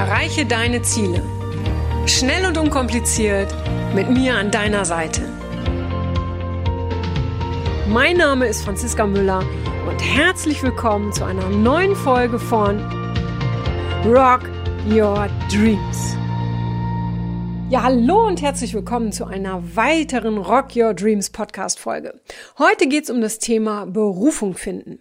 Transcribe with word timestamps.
Erreiche 0.00 0.46
deine 0.46 0.80
Ziele. 0.80 1.22
Schnell 2.06 2.46
und 2.46 2.56
unkompliziert 2.56 3.54
mit 3.94 4.08
mir 4.08 4.34
an 4.34 4.50
deiner 4.50 4.86
Seite. 4.86 5.20
Mein 7.86 8.16
Name 8.16 8.46
ist 8.46 8.62
Franziska 8.62 9.06
Müller 9.06 9.44
und 9.86 9.98
herzlich 9.98 10.62
willkommen 10.62 11.12
zu 11.12 11.24
einer 11.24 11.50
neuen 11.50 11.94
Folge 11.94 12.38
von 12.38 12.78
Rock 14.06 14.48
Your 14.90 15.28
Dreams. 15.52 16.16
Ja, 17.68 17.82
hallo 17.82 18.26
und 18.26 18.40
herzlich 18.40 18.72
willkommen 18.72 19.12
zu 19.12 19.26
einer 19.26 19.76
weiteren 19.76 20.38
Rock 20.38 20.76
Your 20.76 20.94
Dreams 20.94 21.28
Podcast 21.28 21.78
Folge. 21.78 22.18
Heute 22.58 22.88
geht 22.88 23.04
es 23.04 23.10
um 23.10 23.20
das 23.20 23.38
Thema 23.38 23.84
Berufung 23.84 24.54
finden. 24.54 24.98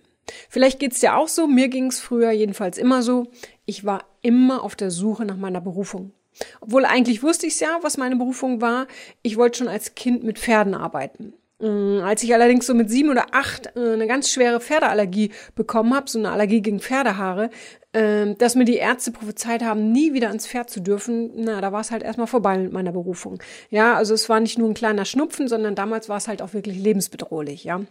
Vielleicht 0.50 0.79
geht's 0.79 1.00
dir 1.00 1.16
auch 1.16 1.27
so, 1.27 1.47
mir 1.47 1.70
ging's 1.70 2.00
früher 2.00 2.31
jedenfalls 2.31 2.77
immer 2.77 3.02
so. 3.02 3.27
Ich 3.70 3.86
war 3.86 4.04
immer 4.24 4.64
auf 4.64 4.76
der 4.76 4.90
Suche 4.90 5.26
nach 5.26 5.38
meiner 5.38 5.62
Berufung. 5.62 6.12
Obwohl 6.60 6.86
eigentlich 6.86 7.22
wusste 7.22 7.46
ich 7.46 7.60
ja, 7.60 7.77
was 7.84 7.98
meine 7.98 8.16
Berufung 8.16 8.62
war. 8.62 8.88
Ich 9.22 9.38
wollte 9.38 9.60
schon 9.60 9.68
als 9.68 9.94
Kind 9.94 10.23
mit 10.23 10.40
Pferden 10.40 10.73
arbeiten. 10.73 11.34
Äh, 11.62 12.00
als 12.00 12.24
ich 12.24 12.34
allerdings 12.34 12.66
so 12.66 12.74
mit 12.74 12.90
sieben 12.90 13.12
oder 13.12 13.27
acht 13.32 13.76
äh, 13.76 13.94
eine 13.94 14.08
ganz 14.08 14.32
schwere 14.32 14.60
Pferdeallergie 14.60 15.30
bekommen 15.54 15.94
habe, 15.94 16.10
so 16.10 16.18
eine 16.18 16.32
Allergie 16.32 16.62
gegen 16.62 16.80
Pferdehaare, 16.80 17.52
äh, 17.94 18.34
dass 18.34 18.55
mir 18.55 18.66
die 18.66 18.77
Ärzte 18.77 19.12
prophezeit 19.12 19.62
haben, 19.62 19.91
nie 19.91 20.13
wieder 20.13 20.30
ans 20.30 20.48
Pferd 20.48 20.72
zu 20.72 20.80
dürfen, 20.80 21.30
na, 21.36 21.62
da 21.62 21.72
war 21.72 21.82
es 21.82 21.91
halt 21.91 22.02
erstmal 22.02 22.26
vorbei 22.26 22.58
mit 22.58 22.74
meiner 22.74 22.91
Berufung. 22.91 23.38
Ja, 23.70 23.94
also 23.94 24.16
es 24.16 24.30
war 24.30 24.40
nicht 24.40 24.58
nur 24.58 24.68
ein 24.68 24.74
kleiner 24.74 25.05
Schnupfen, 25.05 25.48
sondern 25.48 25.76
damals 25.76 26.10
war 26.10 26.18
es 26.18 26.27
halt 26.27 26.41
auch 26.41 26.55
wirklich 26.55 26.80
lebensbedrohlich, 26.80 27.66
ja. 27.66 27.82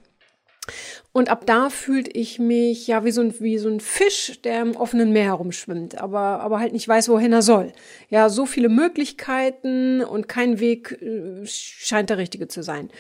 Und 1.13 1.31
ab 1.31 1.47
da 1.47 1.71
fühlte 1.71 2.11
ich 2.11 2.39
mich 2.39 2.87
ja 2.87 3.05
wie 3.05 3.11
so 3.11 3.23
ein, 3.23 3.35
wie 3.41 3.59
so 3.59 3.69
ein 3.69 3.81
Fisch, 3.81 4.41
der 4.43 4.63
im 4.63 4.77
offenen 4.77 5.13
Meer 5.13 5.25
herumschwimmt, 5.25 5.99
aber, 5.99 6.41
aber 6.41 6.61
halt 6.61 6.73
nicht 6.73 6.87
weiß, 6.87 7.09
wohin 7.09 7.33
er 7.33 7.43
soll. 7.43 7.73
Ja, 8.09 8.29
so 8.29 8.47
viele 8.47 8.69
Möglichkeiten 8.69 10.03
und 10.03 10.29
kein 10.29 10.61
Weg 10.61 10.99
äh, 11.03 11.45
scheint 11.47 12.11
der 12.11 12.19
richtige 12.19 12.49
zu 12.49 12.63
sein. 12.63 12.91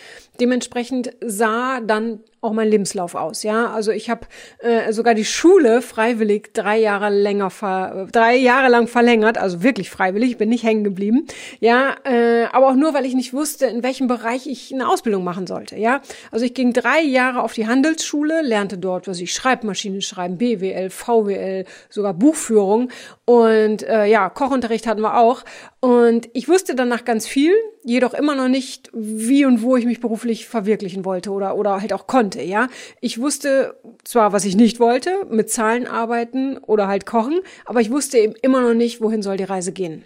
Dementsprechend 0.40 1.14
sah 1.24 1.80
dann 1.80 2.20
auch 2.40 2.52
mein 2.52 2.68
Lebenslauf 2.68 3.14
aus. 3.14 3.42
Ja, 3.42 3.72
also 3.72 3.90
ich 3.90 4.10
habe 4.10 4.26
äh, 4.60 4.92
sogar 4.92 5.14
die 5.14 5.24
Schule 5.24 5.82
freiwillig 5.82 6.52
drei 6.54 6.78
Jahre 6.78 7.10
länger 7.10 7.50
ver 7.50 8.08
drei 8.12 8.36
Jahre 8.36 8.68
lang 8.68 8.86
verlängert, 8.86 9.38
also 9.38 9.62
wirklich 9.62 9.90
freiwillig. 9.90 10.38
Bin 10.38 10.48
nicht 10.48 10.64
hängen 10.64 10.84
geblieben. 10.84 11.26
Ja, 11.60 11.96
äh, 12.04 12.44
aber 12.52 12.68
auch 12.68 12.74
nur, 12.74 12.94
weil 12.94 13.06
ich 13.06 13.14
nicht 13.14 13.32
wusste, 13.32 13.66
in 13.66 13.82
welchem 13.82 14.06
Bereich 14.06 14.46
ich 14.46 14.72
eine 14.72 14.88
Ausbildung 14.88 15.24
machen 15.24 15.46
sollte. 15.46 15.76
Ja, 15.76 16.00
also 16.30 16.44
ich 16.44 16.54
ging 16.54 16.72
drei 16.72 17.00
Jahre 17.02 17.42
auf 17.42 17.54
die 17.54 17.66
Handelsschule, 17.66 18.42
lernte 18.42 18.78
dort, 18.78 19.08
was 19.08 19.20
ich 19.20 19.32
Schreibmaschine 19.32 20.00
schreiben, 20.00 20.38
BWL, 20.38 20.90
VWL, 20.90 21.64
sogar 21.88 22.14
Buchführung 22.14 22.90
und 23.24 23.82
äh, 23.82 24.06
ja, 24.06 24.30
Kochunterricht 24.30 24.86
hatten 24.86 25.02
wir 25.02 25.18
auch. 25.18 25.44
Und 25.80 26.28
ich 26.32 26.48
wusste 26.48 26.74
danach 26.74 27.04
ganz 27.04 27.26
viel, 27.26 27.52
jedoch 27.88 28.12
immer 28.12 28.34
noch 28.34 28.48
nicht, 28.48 28.90
wie 28.92 29.46
und 29.46 29.62
wo 29.62 29.76
ich 29.76 29.86
mich 29.86 30.00
beruflich 30.00 30.46
verwirklichen 30.46 31.04
wollte 31.04 31.30
oder, 31.30 31.56
oder 31.56 31.80
halt 31.80 31.92
auch 31.92 32.06
konnte, 32.06 32.42
ja. 32.42 32.68
Ich 33.00 33.18
wusste 33.18 33.80
zwar, 34.04 34.32
was 34.32 34.44
ich 34.44 34.56
nicht 34.56 34.78
wollte, 34.78 35.10
mit 35.30 35.50
Zahlen 35.50 35.86
arbeiten 35.86 36.58
oder 36.58 36.86
halt 36.86 37.06
kochen, 37.06 37.40
aber 37.64 37.80
ich 37.80 37.90
wusste 37.90 38.18
eben 38.18 38.34
immer 38.42 38.60
noch 38.60 38.74
nicht, 38.74 39.00
wohin 39.00 39.22
soll 39.22 39.38
die 39.38 39.44
Reise 39.44 39.72
gehen. 39.72 40.04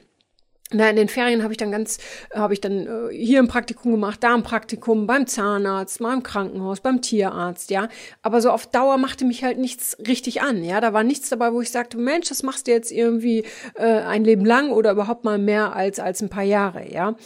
Na, 0.72 0.90
in 0.90 0.96
den 0.96 1.08
Ferien 1.08 1.42
habe 1.42 1.52
ich 1.52 1.58
dann 1.58 1.70
ganz, 1.70 1.98
habe 2.34 2.54
ich 2.54 2.60
dann 2.60 2.86
äh, 2.86 3.14
hier 3.14 3.38
ein 3.38 3.48
Praktikum 3.48 3.92
gemacht, 3.92 4.22
da 4.22 4.34
ein 4.34 4.42
Praktikum, 4.42 5.06
beim 5.06 5.26
Zahnarzt, 5.26 6.00
mal 6.00 6.14
im 6.14 6.22
Krankenhaus, 6.22 6.80
beim 6.80 7.02
Tierarzt, 7.02 7.70
ja. 7.70 7.88
Aber 8.22 8.40
so 8.40 8.50
auf 8.50 8.66
Dauer 8.66 8.98
machte 8.98 9.24
mich 9.24 9.44
halt 9.44 9.58
nichts 9.58 9.96
richtig 10.06 10.42
an, 10.42 10.64
ja. 10.64 10.80
Da 10.80 10.92
war 10.92 11.04
nichts 11.04 11.28
dabei, 11.28 11.52
wo 11.52 11.60
ich 11.60 11.70
sagte, 11.70 11.98
Mensch, 11.98 12.28
das 12.28 12.42
machst 12.42 12.66
du 12.66 12.72
jetzt 12.72 12.90
irgendwie 12.90 13.44
äh, 13.74 13.84
ein 13.84 14.24
Leben 14.24 14.44
lang 14.44 14.70
oder 14.70 14.92
überhaupt 14.92 15.24
mal 15.24 15.38
mehr 15.38 15.74
als 15.76 16.00
als 16.00 16.22
ein 16.22 16.28
paar 16.28 16.44
Jahre, 16.44 16.92
ja. 16.92 17.16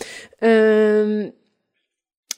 Ähm, 0.41 1.33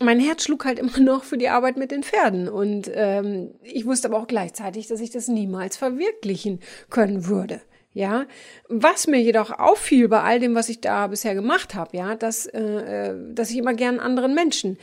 mein 0.00 0.20
Herz 0.20 0.44
schlug 0.44 0.64
halt 0.64 0.78
immer 0.78 0.98
noch 1.00 1.24
für 1.24 1.38
die 1.38 1.48
Arbeit 1.48 1.76
mit 1.76 1.90
den 1.90 2.02
Pferden 2.02 2.48
und 2.48 2.90
ähm, 2.94 3.54
ich 3.62 3.86
wusste 3.86 4.08
aber 4.08 4.18
auch 4.18 4.26
gleichzeitig, 4.26 4.86
dass 4.86 5.00
ich 5.00 5.10
das 5.10 5.28
niemals 5.28 5.76
verwirklichen 5.76 6.60
können 6.90 7.26
würde. 7.26 7.60
Ja, 7.94 8.26
was 8.68 9.06
mir 9.06 9.20
jedoch 9.20 9.50
auffiel 9.50 10.08
bei 10.08 10.22
all 10.22 10.40
dem, 10.40 10.54
was 10.54 10.68
ich 10.68 10.80
da 10.80 11.06
bisher 11.06 11.34
gemacht 11.34 11.74
habe, 11.74 11.96
ja, 11.96 12.16
dass, 12.16 12.44
äh, 12.46 12.60
äh, 12.60 13.16
dass 13.32 13.50
ich 13.50 13.56
immer 13.56 13.72
gern 13.72 13.98
anderen 13.98 14.34
Menschen 14.34 14.76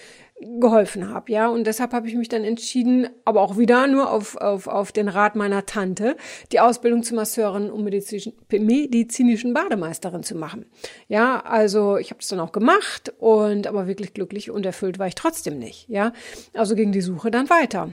geholfen 0.60 1.10
habe, 1.14 1.32
ja, 1.32 1.48
und 1.48 1.66
deshalb 1.66 1.94
habe 1.94 2.10
ich 2.10 2.16
mich 2.16 2.28
dann 2.28 2.44
entschieden, 2.44 3.08
aber 3.24 3.42
auch 3.42 3.58
wieder 3.58 3.88
nur 3.88 4.12
auf, 4.12 4.36
auf, 4.36 4.68
auf 4.68 4.92
den 4.92 5.08
Rat 5.08 5.36
meiner 5.36 5.66
Tante, 5.66 6.18
die 6.52 6.60
Ausbildung 6.60 7.04
zur 7.04 7.16
Masseurin 7.16 7.70
und 7.70 7.84
medizinischen, 7.86 8.34
medizinischen 8.50 9.54
Bademeisterin 9.54 10.24
zu 10.24 10.36
machen. 10.36 10.66
Ja, 11.08 11.40
also 11.40 11.98
ich 11.98 12.10
habe 12.10 12.20
es 12.20 12.28
dann 12.28 12.42
auch 12.42 12.52
gemacht 12.52 13.14
und 13.20 13.68
aber 13.68 13.88
wirklich 13.88 14.14
glücklich 14.14 14.52
und 14.52 14.66
erfüllt 14.66 15.00
war 15.00 15.08
ich 15.08 15.16
trotzdem 15.16 15.58
nicht, 15.58 15.88
ja. 15.88 16.12
Also 16.54 16.76
ging 16.76 16.92
die 16.92 17.02
Suche 17.02 17.32
dann 17.32 17.50
weiter 17.50 17.92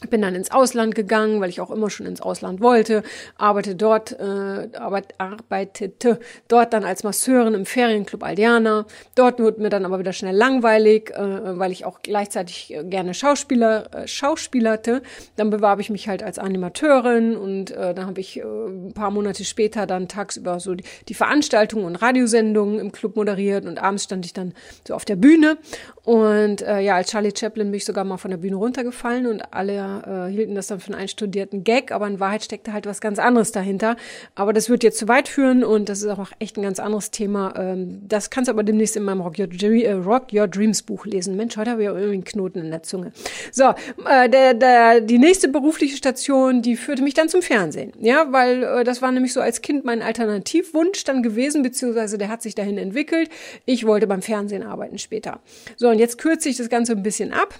bin 0.00 0.20
dann 0.20 0.34
ins 0.34 0.50
Ausland 0.50 0.94
gegangen, 0.94 1.40
weil 1.40 1.48
ich 1.48 1.60
auch 1.60 1.70
immer 1.70 1.88
schon 1.88 2.04
ins 2.04 2.20
Ausland 2.20 2.60
wollte, 2.60 3.02
arbeitete 3.38 3.76
dort, 3.76 4.12
äh, 4.12 4.68
arbeit, 4.78 5.14
arbeitete 5.16 6.20
dort 6.48 6.74
dann 6.74 6.84
als 6.84 7.02
Masseurin 7.02 7.54
im 7.54 7.64
Ferienclub 7.64 8.22
Aldiana. 8.22 8.84
Dort 9.14 9.40
wurde 9.40 9.62
mir 9.62 9.70
dann 9.70 9.86
aber 9.86 9.98
wieder 9.98 10.12
schnell 10.12 10.36
langweilig, 10.36 11.12
äh, 11.14 11.58
weil 11.58 11.72
ich 11.72 11.86
auch 11.86 12.00
gleichzeitig 12.02 12.74
äh, 12.74 12.84
gerne 12.84 13.14
Schauspieler, 13.14 13.94
äh, 13.94 14.06
schauspielerte. 14.06 15.00
Dann 15.36 15.48
bewarb 15.48 15.80
ich 15.80 15.88
mich 15.88 16.08
halt 16.08 16.22
als 16.22 16.38
Animateurin 16.38 17.34
und 17.34 17.70
äh, 17.70 17.94
dann 17.94 18.06
habe 18.06 18.20
ich 18.20 18.38
äh, 18.38 18.42
ein 18.42 18.92
paar 18.92 19.10
Monate 19.10 19.46
später 19.46 19.86
dann 19.86 20.08
tagsüber 20.08 20.60
so 20.60 20.74
die, 20.74 20.84
die 21.08 21.14
Veranstaltungen 21.14 21.86
und 21.86 21.96
Radiosendungen 21.96 22.80
im 22.80 22.92
Club 22.92 23.16
moderiert 23.16 23.64
und 23.64 23.82
abends 23.82 24.04
stand 24.04 24.26
ich 24.26 24.34
dann 24.34 24.52
so 24.86 24.94
auf 24.94 25.06
der 25.06 25.16
Bühne 25.16 25.56
und 26.04 26.60
äh, 26.60 26.80
ja, 26.80 26.96
als 26.96 27.10
Charlie 27.10 27.32
Chaplin 27.34 27.70
bin 27.70 27.78
ich 27.78 27.84
sogar 27.86 28.04
mal 28.04 28.18
von 28.18 28.30
der 28.30 28.38
Bühne 28.38 28.56
runtergefallen 28.56 29.26
und 29.26 29.54
alle 29.54 29.85
äh, 29.86 30.30
hielten 30.30 30.54
das 30.54 30.66
dann 30.66 30.80
für 30.80 30.92
einen 30.92 31.00
einstudierten 31.00 31.64
Gag, 31.64 31.92
aber 31.92 32.06
in 32.06 32.20
Wahrheit 32.20 32.44
steckte 32.44 32.72
halt 32.72 32.86
was 32.86 33.00
ganz 33.00 33.18
anderes 33.18 33.52
dahinter. 33.52 33.96
Aber 34.34 34.52
das 34.52 34.68
wird 34.68 34.82
jetzt 34.82 34.98
zu 34.98 35.08
weit 35.08 35.28
führen 35.28 35.64
und 35.64 35.88
das 35.88 36.02
ist 36.02 36.08
auch 36.08 36.30
echt 36.38 36.56
ein 36.56 36.62
ganz 36.62 36.80
anderes 36.80 37.10
Thema. 37.10 37.54
Ähm, 37.56 38.02
das 38.06 38.30
kannst 38.30 38.48
du 38.48 38.52
aber 38.52 38.62
demnächst 38.62 38.96
in 38.96 39.02
meinem 39.02 39.20
Rock 39.20 39.38
Your, 39.38 39.48
äh, 39.50 39.92
Rock 39.92 40.32
Your 40.32 40.48
Dreams 40.48 40.82
Buch 40.82 41.06
lesen. 41.06 41.36
Mensch, 41.36 41.56
heute 41.56 41.70
habe 41.70 41.82
ich 41.82 41.88
auch 41.88 41.94
irgendwie 41.94 42.14
einen 42.14 42.24
Knoten 42.24 42.60
in 42.60 42.70
der 42.70 42.82
Zunge. 42.82 43.12
So, 43.52 43.74
äh, 44.08 44.28
der, 44.28 44.54
der, 44.54 45.00
die 45.00 45.18
nächste 45.18 45.48
berufliche 45.48 45.96
Station, 45.96 46.62
die 46.62 46.76
führte 46.76 47.02
mich 47.02 47.14
dann 47.14 47.28
zum 47.28 47.42
Fernsehen. 47.42 47.92
Ja, 48.00 48.32
weil 48.32 48.62
äh, 48.62 48.84
das 48.84 49.02
war 49.02 49.12
nämlich 49.12 49.32
so 49.32 49.40
als 49.40 49.62
Kind 49.62 49.84
mein 49.84 50.02
Alternativwunsch 50.02 51.04
dann 51.04 51.22
gewesen, 51.22 51.62
beziehungsweise 51.62 52.18
der 52.18 52.28
hat 52.28 52.42
sich 52.42 52.54
dahin 52.54 52.78
entwickelt. 52.78 53.30
Ich 53.64 53.86
wollte 53.86 54.06
beim 54.06 54.22
Fernsehen 54.22 54.62
arbeiten 54.62 54.98
später. 54.98 55.40
So, 55.76 55.88
und 55.88 55.98
jetzt 55.98 56.18
kürze 56.18 56.48
ich 56.48 56.56
das 56.56 56.68
Ganze 56.68 56.92
ein 56.92 57.02
bisschen 57.02 57.32
ab 57.32 57.58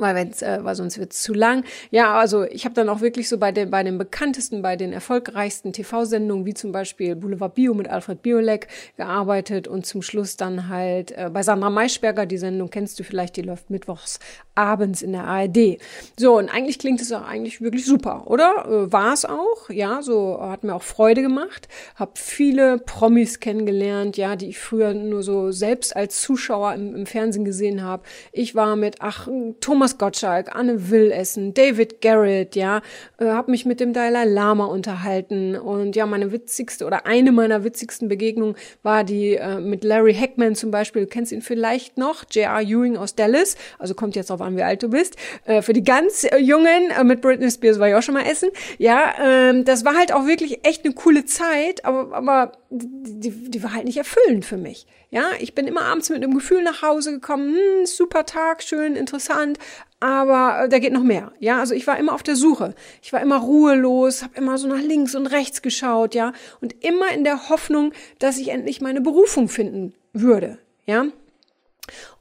weil 0.00 0.14
wenn's, 0.14 0.42
äh, 0.42 0.58
weil 0.62 0.74
sonst 0.74 0.98
wird's 0.98 1.22
zu 1.22 1.34
lang. 1.34 1.64
Ja, 1.90 2.14
also 2.18 2.44
ich 2.44 2.64
habe 2.64 2.74
dann 2.74 2.88
auch 2.88 3.00
wirklich 3.00 3.28
so 3.28 3.38
bei 3.38 3.52
den 3.52 3.70
bei 3.70 3.82
den 3.82 3.98
bekanntesten, 3.98 4.62
bei 4.62 4.76
den 4.76 4.92
erfolgreichsten 4.92 5.72
TV-Sendungen 5.72 6.46
wie 6.46 6.54
zum 6.54 6.72
Beispiel 6.72 7.16
Boulevard 7.16 7.54
Bio 7.54 7.74
mit 7.74 7.88
Alfred 7.88 8.22
Biolek 8.22 8.68
gearbeitet 8.96 9.68
und 9.68 9.86
zum 9.86 10.02
Schluss 10.02 10.36
dann 10.36 10.68
halt 10.68 11.12
äh, 11.12 11.30
bei 11.32 11.42
Sandra 11.42 11.70
Maischberger 11.70 12.26
die 12.26 12.38
Sendung 12.38 12.70
kennst 12.70 12.98
du 12.98 13.04
vielleicht, 13.04 13.36
die 13.36 13.42
läuft 13.42 13.70
mittwochs 13.70 14.18
abends 14.54 15.02
in 15.02 15.12
der 15.12 15.24
ARD. 15.24 15.78
So 16.18 16.38
und 16.38 16.48
eigentlich 16.48 16.78
klingt 16.78 17.00
es 17.00 17.12
auch 17.12 17.26
eigentlich 17.26 17.60
wirklich 17.60 17.84
super, 17.84 18.24
oder? 18.26 18.66
Äh, 18.66 18.92
War 18.92 19.12
es 19.12 19.24
auch? 19.24 19.68
Ja, 19.70 20.02
so 20.02 20.38
hat 20.40 20.64
mir 20.64 20.74
auch 20.74 20.82
Freude 20.82 21.22
gemacht. 21.22 21.68
Hab 21.94 22.18
viele 22.18 22.78
Promis 22.78 23.40
kennengelernt, 23.40 24.16
ja, 24.16 24.36
die 24.36 24.48
ich 24.48 24.58
früher 24.58 24.94
nur 24.94 25.22
so 25.22 25.52
selbst 25.52 25.94
als 25.94 26.22
Zuschauer 26.22 26.74
im, 26.74 26.94
im 26.94 27.06
Fernsehen 27.06 27.44
gesehen 27.44 27.82
habe. 27.82 28.02
Ich 28.32 28.54
war 28.54 28.76
mit 28.76 28.96
ach 29.00 29.28
Thomas 29.60 29.85
Thomas 29.86 29.98
Gottschalk, 29.98 30.56
Anne 30.56 30.90
Willessen, 30.90 31.54
David 31.54 32.00
Garrett, 32.00 32.56
ja, 32.56 32.82
äh, 33.18 33.26
habe 33.26 33.52
mich 33.52 33.66
mit 33.66 33.78
dem 33.78 33.92
Dalai 33.92 34.24
Lama 34.24 34.64
unterhalten 34.64 35.54
und 35.54 35.94
ja, 35.94 36.06
meine 36.06 36.32
witzigste 36.32 36.86
oder 36.86 37.06
eine 37.06 37.30
meiner 37.30 37.62
witzigsten 37.62 38.08
Begegnungen 38.08 38.56
war 38.82 39.04
die 39.04 39.36
äh, 39.36 39.60
mit 39.60 39.84
Larry 39.84 40.12
Hackman 40.12 40.56
zum 40.56 40.72
Beispiel. 40.72 41.02
Du 41.02 41.08
kennst 41.08 41.30
ihn 41.30 41.40
vielleicht 41.40 41.98
noch, 41.98 42.24
J.R. 42.28 42.62
Ewing 42.62 42.96
aus 42.96 43.14
Dallas, 43.14 43.56
also 43.78 43.94
kommt 43.94 44.16
jetzt 44.16 44.30
drauf 44.30 44.40
an, 44.40 44.56
wie 44.56 44.64
alt 44.64 44.82
du 44.82 44.88
bist. 44.88 45.14
Äh, 45.44 45.62
für 45.62 45.72
die 45.72 45.84
ganz 45.84 46.24
äh, 46.24 46.36
Jungen 46.38 46.90
äh, 46.90 47.04
mit 47.04 47.20
Britney 47.20 47.48
Spears 47.48 47.78
war 47.78 47.88
ich 47.88 47.94
auch 47.94 48.02
schon 48.02 48.14
mal 48.14 48.26
essen. 48.26 48.48
Ja, 48.78 49.14
ähm, 49.24 49.64
das 49.64 49.84
war 49.84 49.94
halt 49.94 50.12
auch 50.12 50.26
wirklich 50.26 50.66
echt 50.66 50.84
eine 50.84 50.94
coole 50.94 51.26
Zeit, 51.26 51.84
aber, 51.84 52.12
aber 52.12 52.52
die, 52.70 53.50
die 53.50 53.62
war 53.62 53.74
halt 53.74 53.84
nicht 53.84 53.96
erfüllend 53.96 54.44
für 54.44 54.56
mich. 54.56 54.86
Ja, 55.10 55.30
ich 55.38 55.54
bin 55.54 55.66
immer 55.66 55.82
abends 55.82 56.10
mit 56.10 56.22
einem 56.22 56.34
Gefühl 56.34 56.62
nach 56.62 56.82
Hause 56.82 57.12
gekommen, 57.12 57.54
hm, 57.54 57.86
super 57.86 58.26
Tag, 58.26 58.62
schön, 58.62 58.96
interessant, 58.96 59.58
aber 60.00 60.64
äh, 60.64 60.68
da 60.68 60.78
geht 60.78 60.92
noch 60.92 61.02
mehr. 61.02 61.32
Ja, 61.38 61.60
also 61.60 61.74
ich 61.74 61.86
war 61.86 61.98
immer 61.98 62.12
auf 62.12 62.22
der 62.22 62.36
Suche. 62.36 62.74
Ich 63.02 63.12
war 63.12 63.20
immer 63.20 63.38
ruhelos, 63.38 64.22
habe 64.22 64.36
immer 64.36 64.58
so 64.58 64.68
nach 64.68 64.80
links 64.80 65.14
und 65.14 65.26
rechts 65.26 65.62
geschaut, 65.62 66.14
ja, 66.14 66.32
und 66.60 66.84
immer 66.84 67.10
in 67.12 67.24
der 67.24 67.48
Hoffnung, 67.48 67.92
dass 68.18 68.38
ich 68.38 68.48
endlich 68.48 68.80
meine 68.80 69.00
Berufung 69.00 69.48
finden 69.48 69.94
würde, 70.12 70.58
ja. 70.86 71.06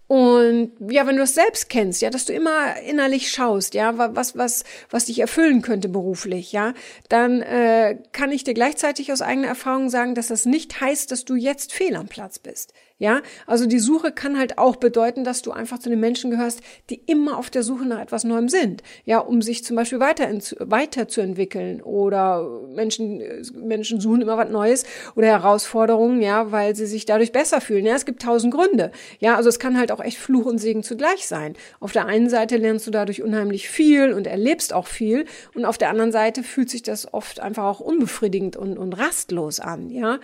Und 0.08 0.74
ja, 0.92 1.08
wenn 1.08 1.16
du 1.16 1.24
das 1.24 1.34
selbst 1.34 1.68
kennst, 1.68 2.02
ja, 2.02 2.12
dass 2.12 2.26
du 2.26 2.34
immer 2.34 2.80
innerlich 2.82 3.32
schaust, 3.32 3.74
ja, 3.74 3.98
was, 3.98 4.38
was, 4.38 4.64
was 4.92 5.06
dich 5.06 5.20
erfüllen 5.20 5.64
könnte 5.64 5.90
beruflich, 5.90 6.52
ja, 6.52 6.74
dann 7.10 7.42
äh, 7.42 7.98
kann 8.12 8.32
ich 8.32 8.44
dir 8.44 8.54
gleichzeitig 8.54 9.12
aus 9.12 9.24
eigener 9.24 9.48
Erfahrung 9.48 9.90
sagen, 9.90 10.14
dass 10.14 10.28
das 10.28 10.46
nicht 10.46 10.80
heißt, 10.80 11.12
dass 11.12 11.26
du 11.26 11.36
jetzt 11.36 11.74
fehl 11.74 11.96
am 11.96 12.08
Platz 12.08 12.38
bist. 12.38 12.74
Ja, 12.98 13.22
also 13.46 13.66
die 13.66 13.80
Suche 13.80 14.14
kann 14.14 14.40
halt 14.40 14.58
auch 14.58 14.78
bedeuten, 14.78 15.26
dass 15.26 15.42
du 15.42 15.52
einfach 15.52 15.80
zu 15.80 15.90
den 15.90 16.00
Menschen 16.00 16.32
gehörst, 16.32 16.62
die 16.90 17.02
immer 17.08 17.38
auf 17.38 17.50
der 17.50 17.62
Suche 17.62 17.86
nach 17.86 18.00
etwas 18.00 18.24
Neuem 18.24 18.48
sind. 18.48 18.84
Ja, 19.04 19.20
um 19.20 19.42
sich 19.42 19.66
zum 19.66 19.76
Beispiel 19.76 20.00
weiter 20.00 20.30
weiterzuentwickeln 20.60 21.82
oder 21.82 22.62
Menschen 22.74 23.22
Menschen 23.54 24.00
suchen 24.00 24.22
immer 24.22 24.38
was 24.38 24.50
Neues 24.50 24.86
oder 25.18 25.28
Herausforderungen, 25.28 26.22
ja, 26.22 26.54
weil 26.54 26.74
sie 26.74 26.86
sich 26.86 27.06
dadurch 27.06 27.34
besser 27.34 27.60
fühlen. 27.60 27.86
Ja, 27.86 27.96
es 27.96 28.06
gibt 28.06 28.22
tausend 28.22 28.54
Gründe. 28.54 28.92
Ja, 29.20 29.36
also 29.36 29.50
es 29.50 29.60
kann 29.60 29.78
halt 29.78 29.92
auch 29.92 30.00
echt 30.00 30.18
Fluch 30.18 30.46
und 30.46 30.60
Segen 30.60 30.82
zugleich 30.82 31.28
sein. 31.28 31.56
Auf 31.82 31.92
der 31.92 32.06
einen 32.06 32.30
Seite 32.30 32.56
lernst 32.56 32.88
du 32.88 32.92
dadurch 32.92 33.22
unheimlich 33.22 33.68
viel 33.68 34.14
und 34.14 34.26
erlebst 34.26 34.72
auch 34.72 34.88
viel 34.88 35.26
und 35.54 35.66
auf 35.66 35.78
der 35.78 35.90
anderen 35.90 36.14
Seite 36.14 36.44
fühlt 36.44 36.70
sich 36.70 36.82
das 36.82 37.14
oft 37.14 37.42
einfach 37.42 37.66
auch 37.66 37.82
unbefriedigend 37.82 38.56
und, 38.56 38.78
und 38.78 38.94
rastlos 38.94 39.60
an. 39.60 39.90
Ja, 39.90 40.20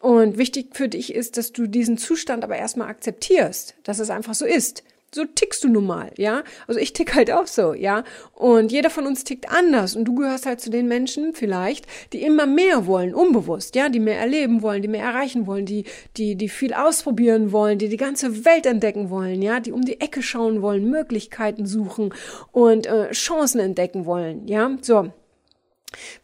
und 0.00 0.38
wichtig 0.38 0.74
für 0.76 0.88
dich 0.88 1.14
ist, 1.14 1.36
dass 1.36 1.52
du 1.52 1.66
diesen 1.66 1.98
Zustand 2.10 2.42
aber 2.42 2.56
erstmal 2.56 2.88
akzeptierst, 2.88 3.76
dass 3.84 4.00
es 4.00 4.10
einfach 4.10 4.34
so 4.34 4.44
ist. 4.44 4.82
So 5.14 5.24
tickst 5.24 5.62
du 5.62 5.68
nun 5.68 5.86
mal, 5.86 6.10
ja? 6.16 6.42
Also 6.66 6.80
ich 6.80 6.92
tick 6.92 7.14
halt 7.14 7.30
auch 7.30 7.46
so, 7.46 7.72
ja? 7.72 8.02
Und 8.34 8.72
jeder 8.72 8.90
von 8.90 9.06
uns 9.06 9.22
tickt 9.22 9.48
anders 9.48 9.94
und 9.94 10.06
du 10.06 10.16
gehörst 10.16 10.44
halt 10.44 10.60
zu 10.60 10.70
den 10.70 10.88
Menschen 10.88 11.34
vielleicht, 11.34 11.86
die 12.12 12.22
immer 12.22 12.46
mehr 12.46 12.88
wollen, 12.88 13.14
unbewusst, 13.14 13.76
ja? 13.76 13.88
Die 13.88 14.00
mehr 14.00 14.18
erleben 14.18 14.60
wollen, 14.60 14.82
die 14.82 14.88
mehr 14.88 15.04
erreichen 15.04 15.46
wollen, 15.46 15.66
die, 15.66 15.84
die, 16.16 16.34
die 16.34 16.48
viel 16.48 16.74
ausprobieren 16.74 17.52
wollen, 17.52 17.78
die 17.78 17.88
die 17.88 17.96
ganze 17.96 18.44
Welt 18.44 18.66
entdecken 18.66 19.08
wollen, 19.08 19.40
ja? 19.40 19.60
Die 19.60 19.70
um 19.70 19.82
die 19.82 20.00
Ecke 20.00 20.20
schauen 20.20 20.62
wollen, 20.62 20.90
Möglichkeiten 20.90 21.64
suchen 21.64 22.12
und 22.50 22.88
äh, 22.88 23.12
Chancen 23.12 23.60
entdecken 23.60 24.04
wollen, 24.04 24.48
ja? 24.48 24.76
So. 24.80 25.12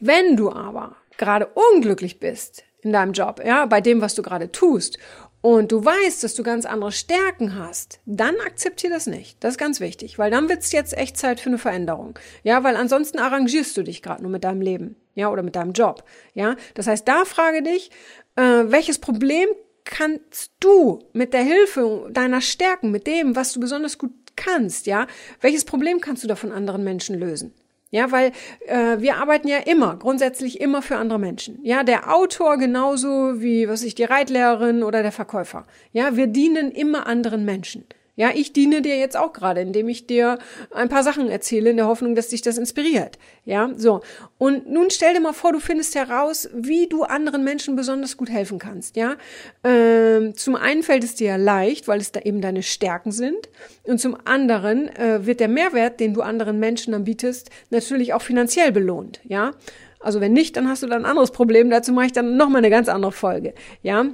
Wenn 0.00 0.36
du 0.36 0.50
aber 0.50 0.96
gerade 1.16 1.46
unglücklich 1.54 2.18
bist, 2.18 2.64
in 2.86 2.92
deinem 2.92 3.12
Job, 3.12 3.42
ja, 3.44 3.66
bei 3.66 3.80
dem, 3.80 4.00
was 4.00 4.14
du 4.14 4.22
gerade 4.22 4.52
tust, 4.52 4.96
und 5.40 5.70
du 5.72 5.84
weißt, 5.84 6.24
dass 6.24 6.34
du 6.34 6.42
ganz 6.42 6.66
andere 6.66 6.92
Stärken 6.92 7.56
hast, 7.56 8.00
dann 8.04 8.34
akzeptier 8.44 8.90
das 8.90 9.06
nicht. 9.06 9.42
Das 9.42 9.52
ist 9.52 9.58
ganz 9.58 9.80
wichtig, 9.80 10.18
weil 10.18 10.30
dann 10.30 10.48
wird 10.48 10.62
es 10.62 10.72
jetzt 10.72 10.96
echt 10.96 11.16
Zeit 11.16 11.40
für 11.40 11.50
eine 11.50 11.58
Veränderung. 11.58 12.18
Ja, 12.42 12.64
weil 12.64 12.76
ansonsten 12.76 13.18
arrangierst 13.18 13.76
du 13.76 13.82
dich 13.82 14.02
gerade 14.02 14.22
nur 14.22 14.30
mit 14.30 14.44
deinem 14.44 14.60
Leben, 14.60 14.96
ja, 15.14 15.30
oder 15.30 15.42
mit 15.42 15.56
deinem 15.56 15.72
Job. 15.72 16.04
Ja, 16.34 16.56
das 16.74 16.86
heißt, 16.86 17.06
da 17.06 17.24
frage 17.24 17.62
dich, 17.62 17.90
äh, 18.36 18.64
welches 18.66 18.98
Problem 18.98 19.48
kannst 19.84 20.52
du 20.60 21.04
mit 21.12 21.32
der 21.32 21.42
Hilfe 21.42 22.08
deiner 22.10 22.40
Stärken, 22.40 22.90
mit 22.90 23.06
dem, 23.06 23.36
was 23.36 23.52
du 23.52 23.60
besonders 23.60 23.98
gut 23.98 24.12
kannst, 24.34 24.86
ja, 24.86 25.06
welches 25.40 25.64
Problem 25.64 26.00
kannst 26.00 26.22
du 26.24 26.28
da 26.28 26.36
von 26.36 26.52
anderen 26.52 26.84
Menschen 26.84 27.18
lösen? 27.18 27.54
Ja, 27.90 28.10
weil 28.10 28.32
äh, 28.66 28.98
wir 28.98 29.16
arbeiten 29.16 29.46
ja 29.46 29.58
immer, 29.58 29.96
grundsätzlich 29.96 30.60
immer 30.60 30.82
für 30.82 30.96
andere 30.96 31.18
Menschen. 31.18 31.58
Ja, 31.62 31.84
der 31.84 32.12
Autor 32.12 32.56
genauso 32.58 33.40
wie, 33.40 33.68
was 33.68 33.82
ich, 33.82 33.94
die 33.94 34.04
Reitlehrerin 34.04 34.82
oder 34.82 35.02
der 35.02 35.12
Verkäufer. 35.12 35.66
Ja, 35.92 36.16
wir 36.16 36.26
dienen 36.26 36.72
immer 36.72 37.06
anderen 37.06 37.44
Menschen. 37.44 37.84
Ja, 38.16 38.30
ich 38.34 38.54
diene 38.54 38.80
dir 38.80 38.96
jetzt 38.96 39.16
auch 39.16 39.34
gerade, 39.34 39.60
indem 39.60 39.88
ich 39.88 40.06
dir 40.06 40.38
ein 40.72 40.88
paar 40.88 41.02
Sachen 41.02 41.28
erzähle, 41.28 41.70
in 41.70 41.76
der 41.76 41.86
Hoffnung, 41.86 42.14
dass 42.14 42.28
dich 42.28 42.40
das 42.40 42.56
inspiriert. 42.56 43.18
Ja, 43.44 43.70
so. 43.76 44.00
Und 44.38 44.70
nun 44.70 44.88
stell 44.90 45.12
dir 45.12 45.20
mal 45.20 45.34
vor, 45.34 45.52
du 45.52 45.60
findest 45.60 45.94
heraus, 45.94 46.48
wie 46.54 46.88
du 46.88 47.04
anderen 47.04 47.44
Menschen 47.44 47.76
besonders 47.76 48.16
gut 48.16 48.30
helfen 48.30 48.58
kannst. 48.58 48.96
Ja, 48.96 49.16
ähm, 49.62 50.34
zum 50.34 50.56
einen 50.56 50.82
fällt 50.82 51.04
es 51.04 51.14
dir 51.14 51.36
leicht, 51.36 51.88
weil 51.88 52.00
es 52.00 52.10
da 52.10 52.20
eben 52.20 52.40
deine 52.40 52.62
Stärken 52.62 53.12
sind. 53.12 53.50
Und 53.84 54.00
zum 54.00 54.16
anderen 54.24 54.88
äh, 54.96 55.26
wird 55.26 55.40
der 55.40 55.48
Mehrwert, 55.48 56.00
den 56.00 56.14
du 56.14 56.22
anderen 56.22 56.58
Menschen 56.58 56.92
dann 56.92 57.04
bietest, 57.04 57.50
natürlich 57.68 58.14
auch 58.14 58.22
finanziell 58.22 58.72
belohnt. 58.72 59.20
Ja, 59.24 59.52
also 60.00 60.20
wenn 60.20 60.32
nicht, 60.32 60.56
dann 60.56 60.68
hast 60.68 60.82
du 60.82 60.86
dann 60.86 61.04
ein 61.04 61.10
anderes 61.10 61.32
Problem. 61.32 61.68
Dazu 61.68 61.92
mache 61.92 62.06
ich 62.06 62.12
dann 62.12 62.36
nochmal 62.36 62.58
eine 62.58 62.70
ganz 62.70 62.88
andere 62.88 63.12
Folge. 63.12 63.54
Ja, 63.82 64.06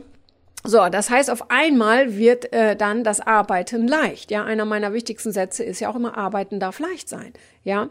so, 0.64 0.88
das 0.88 1.10
heißt, 1.10 1.30
auf 1.30 1.50
einmal 1.50 2.16
wird 2.16 2.52
äh, 2.52 2.76
dann 2.76 3.04
das 3.04 3.20
Arbeiten 3.20 3.88
leicht. 3.88 4.30
Ja, 4.30 4.44
einer 4.44 4.64
meiner 4.64 4.92
wichtigsten 4.92 5.32
Sätze 5.32 5.64
ist 5.64 5.80
ja 5.80 5.90
auch 5.90 5.96
immer, 5.96 6.16
Arbeiten 6.16 6.60
darf 6.60 6.78
leicht 6.78 7.08
sein. 7.08 7.32
Ja, 7.64 7.90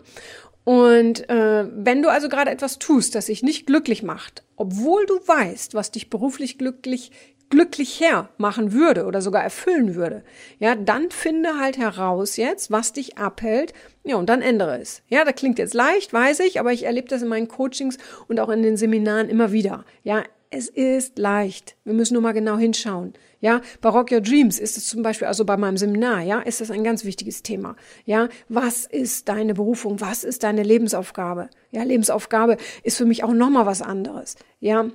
und 0.63 1.27
äh, 1.29 1.65
wenn 1.73 2.01
du 2.01 2.09
also 2.09 2.29
gerade 2.29 2.51
etwas 2.51 2.77
tust, 2.79 3.15
das 3.15 3.25
dich 3.25 3.41
nicht 3.41 3.65
glücklich 3.65 4.03
macht, 4.03 4.44
obwohl 4.56 5.06
du 5.06 5.15
weißt, 5.15 5.73
was 5.73 5.91
dich 5.91 6.09
beruflich 6.09 6.57
glücklich 6.57 7.12
glücklicher 7.50 8.29
machen 8.38 8.71
würde 8.71 9.06
oder 9.06 9.21
sogar 9.21 9.44
erfüllen 9.44 9.95
würde, 9.95 10.23
ja, 10.59 10.73
dann 10.73 11.12
finde 11.12 11.59
halt 11.59 11.77
heraus 11.77 12.38
jetzt, 12.38 12.71
was 12.71 12.94
dich 12.94 13.18
abhält, 13.18 13.73
ja, 14.06 14.15
und 14.15 14.29
dann 14.29 14.41
ändere 14.41 14.79
es. 14.79 15.01
Ja, 15.09 15.25
das 15.25 15.35
klingt 15.35 15.59
jetzt 15.59 15.73
leicht, 15.73 16.13
weiß 16.13 16.39
ich, 16.39 16.62
aber 16.62 16.71
ich 16.71 16.83
erlebe 16.83 17.09
das 17.09 17.21
in 17.21 17.27
meinen 17.27 17.50
Coachings 17.50 17.97
und 18.29 18.39
auch 18.39 18.47
in 18.47 18.63
den 18.63 18.77
Seminaren 18.77 19.27
immer 19.27 19.51
wieder. 19.51 19.83
Ja, 20.03 20.23
es 20.51 20.68
ist 20.68 21.18
leicht. 21.18 21.77
Wir 21.86 21.94
müssen 21.94 22.13
nur 22.13 22.21
mal 22.21 22.33
genau 22.33 22.57
hinschauen. 22.57 23.13
Ja, 23.39 23.62
bei 23.80 23.89
Rock 23.89 24.12
Your 24.12 24.21
Dreams 24.21 24.59
ist 24.59 24.77
es 24.77 24.86
zum 24.88 25.01
Beispiel, 25.01 25.27
also 25.27 25.45
bei 25.45 25.57
meinem 25.57 25.77
Seminar, 25.77 26.21
ja, 26.21 26.42
ist 26.42 26.62
das 26.62 26.69
ein 26.69 26.83
ganz 26.83 27.06
wichtiges 27.06 27.42
Thema. 27.42 27.75
Ja, 28.06 28.30
was 28.50 28.86
ist 28.86 29.30
deine 29.30 29.56
Berufung? 29.56 30.00
Was 30.00 30.24
ist 30.24 30.44
deine 30.44 30.62
Lebensaufgabe? 30.62 31.50
Ja, 31.71 31.83
Lebensaufgabe 31.83 32.57
ist 32.83 32.98
für 32.98 33.06
mich 33.06 33.24
auch 33.24 33.33
nochmal 33.33 33.65
was 33.65 33.81
anderes. 33.81 34.36
Ja, 34.59 34.92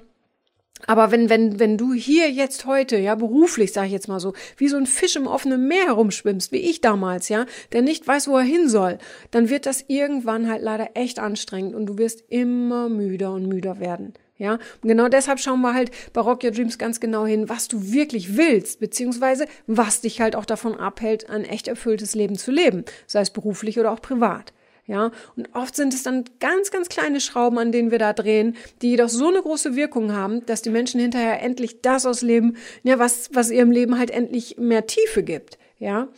aber 0.87 1.11
wenn, 1.11 1.31
wenn, 1.31 1.59
wenn 1.59 1.79
du 1.79 1.95
hier 1.95 2.31
jetzt 2.31 2.67
heute, 2.67 2.99
ja, 2.99 3.15
beruflich, 3.15 3.73
sage 3.73 3.87
ich 3.87 3.93
jetzt 3.95 4.09
mal 4.09 4.21
so, 4.21 4.35
wie 4.59 4.69
so 4.69 4.77
ein 4.77 4.87
Fisch 4.87 5.17
im 5.17 5.27
offenen 5.27 5.67
Meer 5.67 5.87
herumschwimmst, 5.87 6.53
wie 6.53 6.59
ich 6.59 6.83
damals, 6.83 7.31
ja, 7.31 7.47
der 7.73 7.81
nicht 7.81 8.07
weiß, 8.07 8.29
wo 8.29 8.37
er 8.37 8.45
hin 8.45 8.69
soll, 8.69 8.99
dann 9.31 9.49
wird 9.49 9.65
das 9.65 9.87
irgendwann 9.89 10.51
halt 10.51 10.63
leider 10.63 10.91
echt 10.93 11.19
anstrengend 11.19 11.75
und 11.75 11.87
du 11.87 11.97
wirst 11.97 12.25
immer 12.29 12.91
müder 12.91 13.33
und 13.33 13.47
müder 13.47 13.81
werden. 13.81 14.13
Ja, 14.39 14.55
und 14.83 14.89
genau 14.89 15.09
deshalb 15.09 15.41
schauen 15.41 15.63
wir 15.63 15.73
halt 15.73 15.91
bei 16.13 16.21
Rock 16.21 16.45
Your 16.45 16.51
Dreams 16.51 16.77
ganz 16.77 17.01
genau 17.01 17.25
hin, 17.25 17.49
was 17.49 17.69
du 17.69 17.93
wirklich 17.93 18.37
willst, 18.37 18.81
beziehungsweise 18.81 19.47
was 19.67 20.03
dich 20.03 20.21
halt 20.21 20.37
auch 20.37 20.45
davon 20.45 20.75
abhält, 20.75 21.31
ein 21.31 21.45
echt 21.45 21.69
erfülltes 21.69 22.15
Leben 22.15 22.37
zu 22.37 22.51
leben, 22.51 22.85
sei 23.07 23.21
es 23.21 23.31
beruflich 23.31 23.79
oder 23.79 23.93
auch 23.93 24.03
privat. 24.03 24.53
Ja, 24.89 25.11
und 25.35 25.49
oft 25.53 25.75
sind 25.75 25.93
es 25.93 26.05
dann 26.05 26.25
ganz, 26.39 26.71
ganz 26.71 26.89
kleine 26.89 27.21
Schrauben, 27.21 27.59
an 27.59 27.73
denen 27.73 27.91
wir 27.91 27.99
da 27.99 28.13
drehen, 28.13 28.57
die 28.83 28.91
jedoch 28.91 29.09
so 29.09 29.29
eine 29.29 29.43
große 29.43 29.75
Wirkung 29.75 30.13
haben, 30.13 30.47
dass 30.47 30.63
die 30.63 30.71
Menschen 30.71 31.01
hinterher 31.01 31.43
endlich 31.43 31.83
das 31.83 32.07
ausleben, 32.07 32.57
ja, 32.85 32.99
was, 33.01 33.31
was 33.33 33.51
ihrem 33.51 33.73
Leben 33.73 33.99
halt 33.99 34.13
endlich 34.13 34.59
mehr 34.59 34.87
Tiefe 34.87 35.25
gibt. 35.25 35.59
Ja, 35.79 36.09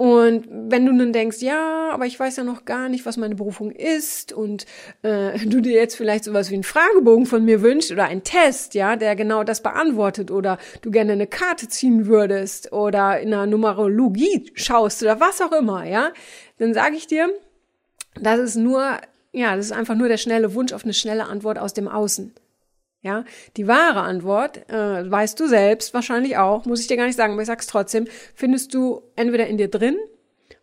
und 0.00 0.48
wenn 0.50 0.86
du 0.86 0.94
nun 0.94 1.12
denkst, 1.12 1.42
ja, 1.42 1.90
aber 1.92 2.06
ich 2.06 2.18
weiß 2.18 2.36
ja 2.36 2.42
noch 2.42 2.64
gar 2.64 2.88
nicht, 2.88 3.04
was 3.04 3.18
meine 3.18 3.34
Berufung 3.34 3.70
ist 3.70 4.32
und 4.32 4.64
äh, 5.02 5.38
du 5.46 5.60
dir 5.60 5.74
jetzt 5.74 5.94
vielleicht 5.94 6.24
sowas 6.24 6.48
wie 6.48 6.54
einen 6.54 6.62
Fragebogen 6.62 7.26
von 7.26 7.44
mir 7.44 7.60
wünschst 7.60 7.92
oder 7.92 8.04
einen 8.04 8.24
Test, 8.24 8.72
ja, 8.72 8.96
der 8.96 9.14
genau 9.14 9.44
das 9.44 9.62
beantwortet 9.62 10.30
oder 10.30 10.56
du 10.80 10.90
gerne 10.90 11.12
eine 11.12 11.26
Karte 11.26 11.68
ziehen 11.68 12.06
würdest 12.06 12.72
oder 12.72 13.20
in 13.20 13.34
einer 13.34 13.44
Numerologie 13.44 14.50
schaust 14.54 15.02
oder 15.02 15.20
was 15.20 15.42
auch 15.42 15.52
immer, 15.52 15.84
ja, 15.84 16.12
dann 16.56 16.72
sage 16.72 16.96
ich 16.96 17.06
dir, 17.06 17.28
das 18.18 18.40
ist 18.40 18.56
nur, 18.56 18.96
ja, 19.32 19.54
das 19.54 19.66
ist 19.66 19.72
einfach 19.72 19.96
nur 19.96 20.08
der 20.08 20.16
schnelle 20.16 20.54
Wunsch 20.54 20.72
auf 20.72 20.84
eine 20.84 20.94
schnelle 20.94 21.26
Antwort 21.26 21.58
aus 21.58 21.74
dem 21.74 21.88
Außen. 21.88 22.32
Ja, 23.02 23.24
die 23.56 23.66
wahre 23.66 24.02
Antwort, 24.02 24.68
äh, 24.68 25.10
weißt 25.10 25.40
du 25.40 25.46
selbst 25.46 25.94
wahrscheinlich 25.94 26.36
auch, 26.36 26.66
muss 26.66 26.82
ich 26.82 26.86
dir 26.86 26.98
gar 26.98 27.06
nicht 27.06 27.16
sagen, 27.16 27.32
aber 27.32 27.40
ich 27.40 27.46
sag's 27.48 27.66
trotzdem, 27.66 28.06
findest 28.34 28.74
du 28.74 29.02
entweder 29.16 29.46
in 29.46 29.56
dir 29.56 29.68
drin 29.68 29.96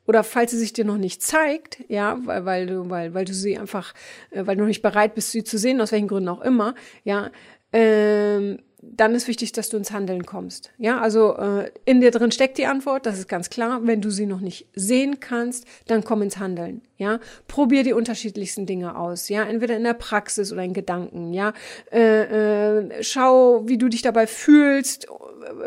oder 0.06 0.24
falls 0.24 0.52
sie 0.52 0.58
sich 0.60 0.72
dir 0.72 0.86
noch 0.86 0.98
nicht 0.98 1.24
zeigt, 1.24 1.84
ja, 1.88 2.20
weil, 2.26 2.46
weil 2.46 2.68
du, 2.68 2.90
weil, 2.92 3.16
weil 3.16 3.26
du 3.26 3.34
sie 3.34 3.58
einfach, 3.58 3.94
äh, 4.30 4.46
weil 4.46 4.56
du 4.56 4.62
noch 4.62 4.68
nicht 4.68 4.84
bereit 4.84 5.16
bist, 5.16 5.32
sie 5.32 5.44
zu 5.44 5.58
sehen, 5.58 5.82
aus 5.82 5.92
welchen 5.92 6.08
Gründen 6.08 6.30
auch 6.30 6.42
immer, 6.42 6.76
ja, 7.04 7.32
ähm, 7.74 8.60
dann 8.82 9.16
ist 9.16 9.28
wichtig, 9.28 9.52
dass 9.54 9.70
du 9.70 9.78
ins 9.78 9.92
Handeln 9.92 10.26
kommst. 10.26 10.72
Ja, 10.78 11.00
also 11.00 11.36
äh, 11.38 11.72
in 11.86 12.00
dir 12.00 12.12
drin 12.12 12.32
steckt 12.32 12.58
die 12.58 12.68
Antwort, 12.68 13.06
das 13.06 13.18
ist 13.18 13.28
ganz 13.28 13.50
klar. 13.50 13.82
Wenn 13.84 14.02
du 14.02 14.12
sie 14.12 14.28
noch 14.28 14.40
nicht 14.40 14.68
sehen 14.76 15.20
kannst, 15.20 15.66
dann 15.88 16.04
komm 16.04 16.22
ins 16.22 16.38
Handeln. 16.38 16.82
Ja, 16.98 17.20
probier 17.48 17.84
die 17.84 17.94
unterschiedlichsten 17.94 18.66
Dinge 18.66 18.98
aus. 18.98 19.30
Ja, 19.30 19.44
entweder 19.44 19.76
in 19.78 19.84
der 19.84 19.94
Praxis 19.94 20.52
oder 20.54 20.64
in 20.64 20.74
Gedanken. 20.74 21.34
Ja, 21.34 21.54
äh, 21.92 22.78
äh, 22.78 23.04
schau, 23.04 23.68
wie 23.68 23.78
du 23.78 23.90
dich 23.90 24.04
dabei 24.04 24.28
fühlst, 24.28 25.08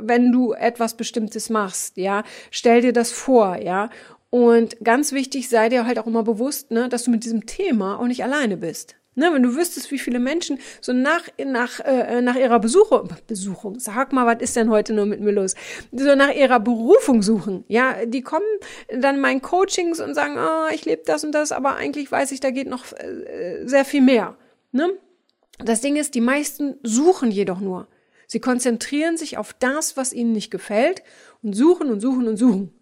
wenn 0.00 0.30
du 0.30 0.52
etwas 0.52 0.94
Bestimmtes 0.96 1.50
machst. 1.50 1.96
Ja, 1.96 2.22
stell 2.50 2.80
dir 2.80 2.92
das 2.92 3.10
vor. 3.10 3.56
Ja, 3.56 3.90
und 4.30 4.76
ganz 4.84 5.12
wichtig, 5.12 5.48
sei 5.48 5.68
dir 5.68 5.84
halt 5.86 5.98
auch 5.98 6.06
immer 6.06 6.22
bewusst, 6.22 6.70
ne, 6.70 6.88
dass 6.88 7.04
du 7.04 7.10
mit 7.10 7.24
diesem 7.24 7.46
Thema 7.46 7.98
auch 7.98 8.06
nicht 8.06 8.22
alleine 8.22 8.56
bist. 8.56 8.94
Ne, 9.20 9.30
wenn 9.34 9.42
du 9.42 9.54
wüsstest, 9.54 9.90
wie 9.90 9.98
viele 9.98 10.18
Menschen 10.18 10.58
so 10.80 10.94
nach, 10.94 11.28
nach, 11.44 11.78
äh, 11.80 12.22
nach 12.22 12.36
ihrer 12.36 12.58
Besuchung, 12.58 13.10
Besuchung, 13.26 13.78
sag 13.78 14.14
mal, 14.14 14.24
was 14.24 14.40
ist 14.40 14.56
denn 14.56 14.70
heute 14.70 14.94
nur 14.94 15.04
mit 15.04 15.20
mir 15.20 15.32
los? 15.32 15.54
So 15.92 16.14
nach 16.14 16.32
ihrer 16.32 16.58
Berufung 16.58 17.20
suchen. 17.20 17.64
Ja, 17.68 18.06
die 18.06 18.22
kommen 18.22 18.46
dann 18.88 19.16
in 19.16 19.20
meinen 19.20 19.42
Coachings 19.42 20.00
und 20.00 20.14
sagen, 20.14 20.38
oh, 20.38 20.72
ich 20.72 20.86
lebe 20.86 21.02
das 21.04 21.22
und 21.22 21.32
das, 21.32 21.52
aber 21.52 21.76
eigentlich 21.76 22.10
weiß 22.10 22.32
ich, 22.32 22.40
da 22.40 22.50
geht 22.50 22.66
noch 22.66 22.90
äh, 22.94 23.66
sehr 23.66 23.84
viel 23.84 24.00
mehr. 24.00 24.38
Ne? 24.72 24.90
Das 25.58 25.82
Ding 25.82 25.96
ist, 25.96 26.14
die 26.14 26.22
meisten 26.22 26.76
suchen 26.82 27.30
jedoch 27.30 27.60
nur. 27.60 27.88
Sie 28.26 28.40
konzentrieren 28.40 29.18
sich 29.18 29.36
auf 29.36 29.52
das, 29.52 29.98
was 29.98 30.14
ihnen 30.14 30.32
nicht 30.32 30.50
gefällt 30.50 31.02
und 31.42 31.52
suchen 31.52 31.90
und 31.90 32.00
suchen 32.00 32.26
und 32.26 32.38
suchen. 32.38 32.72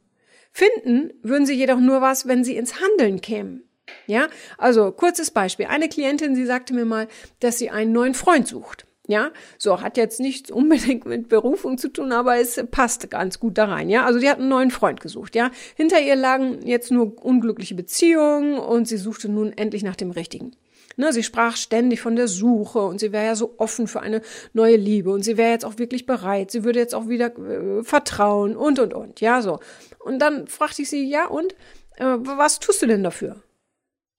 Finden 0.53 1.13
würden 1.25 1.47
sie 1.47 1.55
jedoch 1.55 1.81
nur 1.81 2.01
was, 2.01 2.29
wenn 2.29 2.45
sie 2.45 2.57
ins 2.57 2.81
Handeln 2.81 3.21
kämen. 3.21 3.68
Ja, 4.07 4.29
also 4.57 4.91
kurzes 4.93 5.31
Beispiel. 5.31 5.67
Eine 5.67 5.89
Klientin, 5.89 6.35
sie 6.35 6.47
sagte 6.47 6.75
mir 6.75 6.85
mal, 6.85 7.09
dass 7.41 7.59
sie 7.59 7.71
einen 7.71 7.93
neuen 7.93 8.15
Freund 8.15 8.49
sucht. 8.49 8.87
Ja, 9.11 9.31
so 9.57 9.81
hat 9.81 9.97
jetzt 9.97 10.21
nichts 10.21 10.51
unbedingt 10.51 11.07
mit 11.07 11.31
Berufung 11.31 11.79
zu 11.79 11.89
tun, 11.89 12.13
aber 12.13 12.37
es 12.37 12.63
passt 12.71 13.11
ganz 13.11 13.41
gut 13.41 13.57
da 13.57 13.65
rein. 13.65 13.89
Ja, 13.89 14.05
also 14.05 14.21
die 14.21 14.29
hat 14.29 14.39
einen 14.39 14.51
neuen 14.51 14.71
Freund 14.71 15.01
gesucht. 15.01 15.35
Ja, 15.35 15.51
hinter 15.77 15.99
ihr 15.99 16.15
lagen 16.15 16.67
jetzt 16.67 16.91
nur 16.91 17.17
unglückliche 17.25 17.75
Beziehungen 17.75 18.59
und 18.59 18.87
sie 18.87 18.99
suchte 18.99 19.31
nun 19.31 19.57
endlich 19.57 19.83
nach 19.83 19.97
dem 19.97 20.11
Richtigen. 20.11 20.53
Ne, 20.99 21.13
sie 21.13 21.23
sprach 21.23 21.57
ständig 21.57 22.01
von 22.01 22.17
der 22.17 22.29
Suche 22.29 22.81
und 22.81 22.99
sie 22.99 23.13
wäre 23.13 23.25
ja 23.25 23.35
so 23.37 23.55
offen 23.57 23.87
für 23.87 24.01
eine 24.01 24.21
neue 24.53 24.77
Liebe 24.77 25.11
und 25.11 25.23
sie 25.23 25.37
wäre 25.39 25.53
jetzt 25.53 25.65
auch 25.65 25.79
wirklich 25.79 26.05
bereit. 26.05 26.51
Sie 26.51 26.65
würde 26.65 26.81
jetzt 26.81 26.95
auch 26.95 27.09
wieder 27.09 27.35
äh, 27.39 27.85
vertrauen 27.85 28.57
und 28.57 28.79
und 28.79 28.93
und. 28.93 29.21
Ja, 29.21 29.41
so. 29.41 29.61
Und 30.01 30.19
dann 30.19 30.49
fragte 30.49 30.83
ich 30.83 30.91
sie, 30.91 31.09
ja 31.09 31.29
und 31.29 31.55
äh, 31.97 32.05
was 32.05 32.59
tust 32.59 32.83
du 32.83 32.87
denn 32.87 33.05
dafür? 33.05 33.37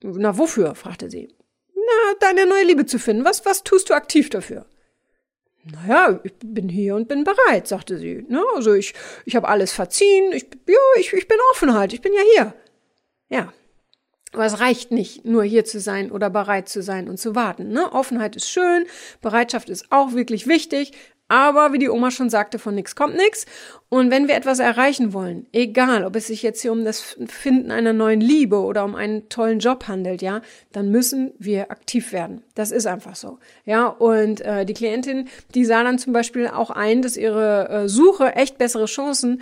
Na, 0.02 0.38
wofür? 0.38 0.76
fragte 0.76 1.10
sie. 1.10 1.34
Na, 1.76 2.16
deine 2.20 2.46
neue 2.46 2.66
Liebe 2.66 2.86
zu 2.86 3.00
finden. 3.00 3.26
Was, 3.26 3.46
was 3.46 3.64
tust 3.64 3.90
du 3.90 3.94
aktiv 3.94 4.30
dafür? 4.30 4.66
Naja, 5.64 6.20
ich 6.24 6.34
bin 6.44 6.70
hier 6.70 6.96
und 6.96 7.08
bin 7.08 7.24
bereit, 7.24 7.68
sagte 7.68 7.98
sie. 7.98 8.26
Ne? 8.28 8.42
Also 8.56 8.74
ich, 8.74 8.94
ich 9.26 9.36
habe 9.36 9.48
alles 9.48 9.72
verziehen. 9.72 10.32
Ich, 10.32 10.48
ja, 10.68 10.78
ich, 11.00 11.14
ich 11.14 11.28
bin 11.28 11.38
offen 11.52 11.74
halt. 11.74 11.94
Ich 11.94 12.02
bin 12.02 12.14
ja 12.14 12.22
hier. 12.34 12.54
Ja. 13.30 13.54
Aber 14.32 14.46
es 14.46 14.60
reicht 14.60 14.92
nicht, 14.92 15.26
nur 15.26 15.44
hier 15.44 15.66
zu 15.66 15.80
sein 15.80 16.12
oder 16.12 16.30
bereit 16.30 16.70
zu 16.70 16.84
sein 16.84 17.10
und 17.10 17.18
zu 17.18 17.34
warten. 17.34 17.70
Ne? 17.70 17.92
Offenheit 17.92 18.36
ist 18.36 18.50
schön, 18.50 18.86
Bereitschaft 19.22 19.70
ist 19.70 19.92
auch 19.92 20.14
wirklich 20.14 20.46
wichtig, 20.46 20.94
aber 21.30 21.72
wie 21.72 21.80
die 21.80 21.90
Oma 21.90 22.12
schon 22.12 22.30
sagte, 22.30 22.60
von 22.60 22.76
nichts 22.76 22.96
kommt 22.96 23.16
nichts. 23.16 23.46
Und 23.88 24.12
wenn 24.12 24.28
wir 24.28 24.36
etwas 24.36 24.60
erreichen 24.60 25.14
wollen, 25.14 25.48
egal, 25.52 26.04
ob 26.06 26.16
es 26.16 26.28
sich 26.28 26.44
jetzt 26.44 26.62
hier 26.62 26.72
um 26.72 26.84
das 26.84 27.18
Finden 27.28 27.72
einer 27.72 27.94
neuen 27.94 28.20
Liebe 28.20 28.58
oder 28.58 28.84
um 28.84 28.96
einen 28.96 29.30
tollen 29.30 29.60
Job 29.60 29.88
handelt, 29.88 30.22
ja, 30.22 30.42
dann 30.72 30.90
müssen 30.90 31.32
wir 31.40 31.72
aktiv 31.72 32.12
werden. 32.12 32.44
Das 32.56 32.72
ist 32.72 32.86
einfach 32.86 33.16
so. 33.16 33.40
Ja, 33.66 33.88
und 33.88 34.42
äh, 34.42 34.66
die 34.66 34.74
Klientin, 34.74 35.28
die 35.56 35.66
sah 35.66 35.84
dann 35.84 35.98
zum 35.98 36.14
Beispiel 36.14 36.48
auch 36.48 36.72
ein, 36.72 37.02
dass 37.02 37.16
ihre 37.16 37.70
äh, 37.70 37.90
Suche 37.90 38.36
echt 38.36 38.58
bessere 38.58 38.86
Chancen 38.86 39.42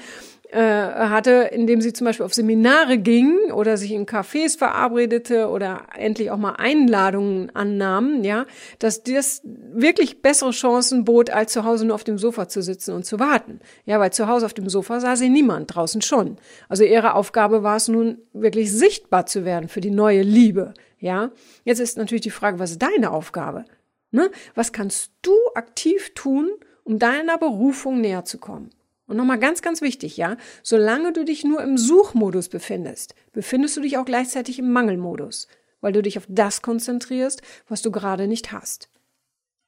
hatte, 0.54 1.50
indem 1.52 1.82
sie 1.82 1.92
zum 1.92 2.06
Beispiel 2.06 2.26
auf 2.26 2.34
Seminare 2.34 2.98
ging 2.98 3.52
oder 3.52 3.76
sich 3.76 3.92
in 3.92 4.06
Cafés 4.06 4.58
verabredete 4.58 5.50
oder 5.50 5.82
endlich 5.98 6.32
auch 6.32 6.38
mal 6.38 6.54
Einladungen 6.54 7.54
annahm, 7.54 8.24
ja, 8.24 8.46
dass 8.80 9.04
das 9.04 9.42
wirklich 9.44 10.22
bessere 10.22 10.52
Chancen 10.52 11.04
bot, 11.04 11.30
als 11.32 11.52
zu 11.52 11.66
Hause 11.66 11.86
nur 11.86 11.96
auf 11.96 12.06
dem 12.06 12.18
Sofa 12.18 12.48
zu 12.48 12.62
sitzen 12.62 12.94
und 12.94 13.06
zu 13.06 13.20
warten. 13.20 13.60
Ja, 13.86 14.00
weil 14.00 14.14
zu 14.14 14.28
Hause 14.28 14.46
auf 14.46 14.54
dem 14.54 14.70
Sofa 14.70 15.02
sah 15.02 15.18
sie 15.18 15.30
niemand, 15.30 15.76
draußen 15.76 16.02
schon. 16.02 16.38
Also 16.70 16.86
ihre 16.86 17.16
Aufgabe 17.16 17.64
war 17.64 17.76
es 17.76 17.90
nun, 17.90 18.20
wirklich 18.32 18.72
sichtbar 18.72 19.26
zu 19.26 19.44
werden 19.44 19.68
für 19.68 19.82
die 19.82 19.92
neue 19.92 20.22
Liebe. 20.22 20.74
Ja, 21.00 21.32
jetzt 21.66 21.80
ist 21.80 21.98
natürlich 21.98 22.22
die 22.22 22.32
Frage, 22.32 22.58
was 22.58 22.72
ist 22.72 22.82
deine 22.82 23.12
Aufgabe? 23.12 23.66
Ne? 24.12 24.32
Was 24.56 24.72
kannst 24.72 25.12
du 25.22 25.34
aktiv 25.56 26.14
tun, 26.16 26.50
um 26.84 27.00
deiner 27.00 27.38
Berufung 27.38 28.00
näher 28.00 28.24
zu 28.24 28.38
kommen? 28.38 28.70
Und 29.08 29.16
nochmal 29.18 29.40
ganz, 29.40 29.62
ganz 29.62 29.82
wichtig, 29.82 30.18
ja, 30.18 30.36
solange 30.64 31.14
du 31.14 31.24
dich 31.24 31.46
nur 31.46 31.62
im 31.62 31.78
Suchmodus 31.78 32.50
befindest, 32.50 33.16
befindest 33.32 33.78
du 33.78 33.82
dich 33.82 33.98
auch 33.98 34.06
gleichzeitig 34.06 34.60
im 34.60 34.72
Mangelmodus, 34.72 35.48
weil 35.80 35.94
du 35.94 36.02
dich 36.02 36.18
auf 36.18 36.26
das 36.28 36.62
konzentrierst, 36.62 37.42
was 37.68 37.82
du 37.82 37.90
gerade 37.90 38.28
nicht 38.28 38.52
hast. 38.52 38.90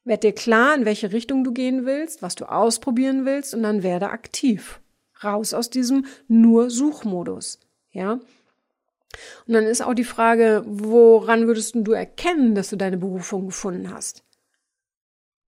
Werd 0.04 0.24
dir 0.24 0.32
klar, 0.32 0.74
in 0.74 0.84
welche 0.84 1.12
Richtung 1.12 1.42
du 1.42 1.52
gehen 1.52 1.86
willst, 1.86 2.20
was 2.20 2.34
du 2.34 2.44
ausprobieren 2.44 3.24
willst, 3.24 3.54
und 3.54 3.62
dann 3.62 3.82
werde 3.82 4.10
aktiv. 4.10 4.80
Raus 5.22 5.54
aus 5.54 5.70
diesem 5.70 6.06
nur 6.28 6.70
Suchmodus, 6.70 7.60
ja. 7.92 8.20
Und 9.46 9.54
dann 9.54 9.64
ist 9.64 9.82
auch 9.82 9.94
die 9.94 10.04
Frage, 10.04 10.62
woran 10.66 11.46
würdest 11.46 11.74
du 11.74 11.92
erkennen, 11.92 12.54
dass 12.54 12.70
du 12.70 12.76
deine 12.76 12.96
Berufung 12.96 13.46
gefunden 13.46 13.92
hast? 13.92 14.22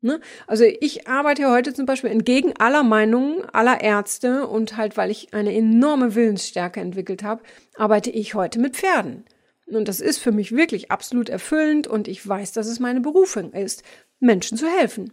Ne? 0.00 0.20
Also 0.46 0.64
ich 0.64 1.08
arbeite 1.08 1.50
heute 1.50 1.74
zum 1.74 1.84
Beispiel 1.84 2.10
entgegen 2.10 2.54
aller 2.58 2.84
Meinungen 2.84 3.44
aller 3.52 3.80
Ärzte 3.80 4.46
und 4.46 4.76
halt, 4.76 4.96
weil 4.96 5.10
ich 5.10 5.34
eine 5.34 5.54
enorme 5.54 6.14
Willensstärke 6.14 6.80
entwickelt 6.80 7.24
habe, 7.24 7.42
arbeite 7.76 8.10
ich 8.10 8.34
heute 8.34 8.60
mit 8.60 8.76
Pferden. 8.76 9.24
Und 9.66 9.88
das 9.88 10.00
ist 10.00 10.18
für 10.18 10.32
mich 10.32 10.52
wirklich 10.52 10.90
absolut 10.90 11.28
erfüllend 11.28 11.88
und 11.88 12.08
ich 12.08 12.26
weiß, 12.26 12.52
dass 12.52 12.68
es 12.68 12.80
meine 12.80 13.00
Berufung 13.00 13.52
ist, 13.52 13.82
Menschen 14.20 14.56
zu 14.56 14.66
helfen. 14.66 15.12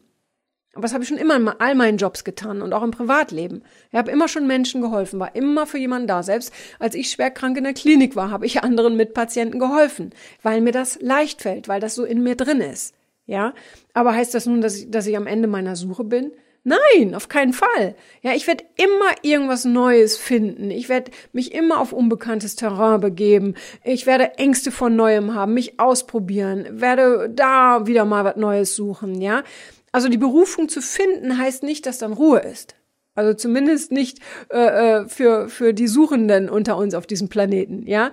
Aber 0.73 0.83
das 0.83 0.93
habe 0.93 1.03
ich 1.03 1.09
schon 1.09 1.17
immer 1.17 1.37
in 1.37 1.47
all 1.47 1.73
meinen 1.73 1.97
Jobs 1.97 2.23
getan 2.23 2.61
und 2.61 2.73
auch 2.73 2.83
im 2.83 2.91
Privatleben. 2.91 3.63
Ich 3.91 3.97
habe 3.97 4.11
immer 4.11 4.27
schon 4.27 4.45
Menschen 4.45 4.81
geholfen, 4.81 5.19
war 5.19 5.35
immer 5.35 5.65
für 5.65 5.77
jemanden 5.77 6.07
da. 6.07 6.21
Selbst 6.21 6.53
als 6.79 6.95
ich 6.95 7.09
schwer 7.09 7.31
krank 7.31 7.57
in 7.57 7.63
der 7.63 7.73
Klinik 7.73 8.15
war, 8.15 8.29
habe 8.29 8.45
ich 8.45 8.61
anderen 8.63 8.97
Mitpatienten 8.97 9.59
geholfen, 9.59 10.11
weil 10.43 10.61
mir 10.61 10.73
das 10.73 10.99
leicht 11.01 11.41
fällt, 11.41 11.67
weil 11.67 11.79
das 11.79 11.95
so 11.95 12.03
in 12.03 12.21
mir 12.23 12.35
drin 12.35 12.61
ist. 12.61 12.93
Ja, 13.25 13.53
aber 13.94 14.13
heißt 14.13 14.34
das 14.34 14.46
nun, 14.46 14.62
dass 14.62 14.77
ich, 14.77 14.91
dass 14.91 15.08
ich 15.08 15.17
am 15.17 15.27
Ende 15.27 15.48
meiner 15.48 15.75
Suche 15.75 16.03
bin? 16.03 16.32
Nein, 16.67 17.13
auf 17.13 17.29
keinen 17.29 17.53
Fall. 17.53 17.96
Ja, 18.24 18.34
ich 18.34 18.48
werde 18.48 18.63
immer 18.75 19.12
irgendwas 19.22 19.65
Neues 19.65 20.17
finden. 20.17 20.72
Ich 20.72 20.89
werde 20.89 21.12
mich 21.32 21.53
immer 21.53 21.79
auf 21.79 21.94
unbekanntes 21.94 22.55
Terrain 22.55 23.00
begeben. 23.00 23.53
Ich 23.84 24.08
werde 24.08 24.39
Ängste 24.39 24.72
von 24.72 24.96
Neuem 24.96 25.36
haben, 25.36 25.53
mich 25.53 25.79
ausprobieren, 25.79 26.65
werde 26.72 27.29
da 27.29 27.86
wieder 27.86 28.03
mal 28.03 28.25
was 28.25 28.38
Neues 28.38 28.75
suchen. 28.75 29.22
Ja, 29.22 29.44
also 29.91 30.10
die 30.10 30.17
Berufung 30.17 30.67
zu 30.67 30.82
finden 30.82 31.38
heißt 31.38 31.62
nicht, 31.62 31.86
dass 31.86 32.00
dann 32.00 32.13
Ruhe 32.13 32.39
ist. 32.39 32.75
Also 33.13 33.36
zumindest 33.36 33.91
nicht 33.91 34.20
äh, 34.50 34.58
äh 34.58 35.08
für 35.08 35.50
für 35.50 35.72
die 35.72 35.88
Suchenden 35.88 36.50
unter 36.50 36.77
uns 36.77 36.96
auf 36.96 37.05
diesem 37.05 37.29
Planeten. 37.29 37.86
Ja, 37.86 38.10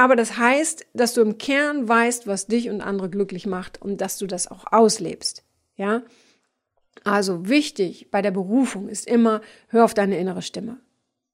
aber 0.00 0.16
das 0.16 0.38
heißt, 0.38 0.86
dass 0.94 1.12
du 1.12 1.20
im 1.20 1.36
Kern 1.36 1.86
weißt, 1.86 2.26
was 2.26 2.46
dich 2.46 2.70
und 2.70 2.80
andere 2.80 3.10
glücklich 3.10 3.46
macht 3.46 3.82
und 3.82 4.00
dass 4.00 4.16
du 4.16 4.26
das 4.26 4.50
auch 4.50 4.72
auslebst. 4.72 5.44
Ja? 5.76 6.02
Also 7.04 7.50
wichtig 7.50 8.10
bei 8.10 8.22
der 8.22 8.30
Berufung 8.30 8.88
ist 8.88 9.06
immer, 9.06 9.42
hör 9.68 9.84
auf 9.84 9.92
deine 9.92 10.18
innere 10.18 10.40
Stimme. 10.40 10.78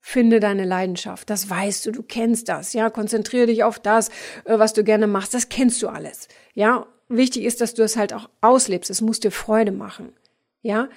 Finde 0.00 0.40
deine 0.40 0.64
Leidenschaft. 0.64 1.30
Das 1.30 1.48
weißt 1.48 1.86
du, 1.86 1.92
du 1.92 2.02
kennst 2.02 2.48
das. 2.48 2.72
Ja, 2.72 2.90
konzentriere 2.90 3.46
dich 3.46 3.62
auf 3.62 3.78
das, 3.78 4.08
äh, 4.44 4.58
was 4.58 4.72
du 4.72 4.82
gerne 4.82 5.06
machst. 5.06 5.32
Das 5.32 5.48
kennst 5.48 5.80
du 5.82 5.88
alles. 5.88 6.26
Ja, 6.54 6.86
wichtig 7.08 7.44
ist, 7.44 7.60
dass 7.60 7.74
du 7.74 7.84
es 7.84 7.96
halt 7.96 8.12
auch 8.12 8.28
auslebst. 8.40 8.90
Es 8.90 9.00
muss 9.00 9.20
dir 9.20 9.30
Freude 9.30 9.70
machen. 9.70 10.12
Ja, 10.62 10.88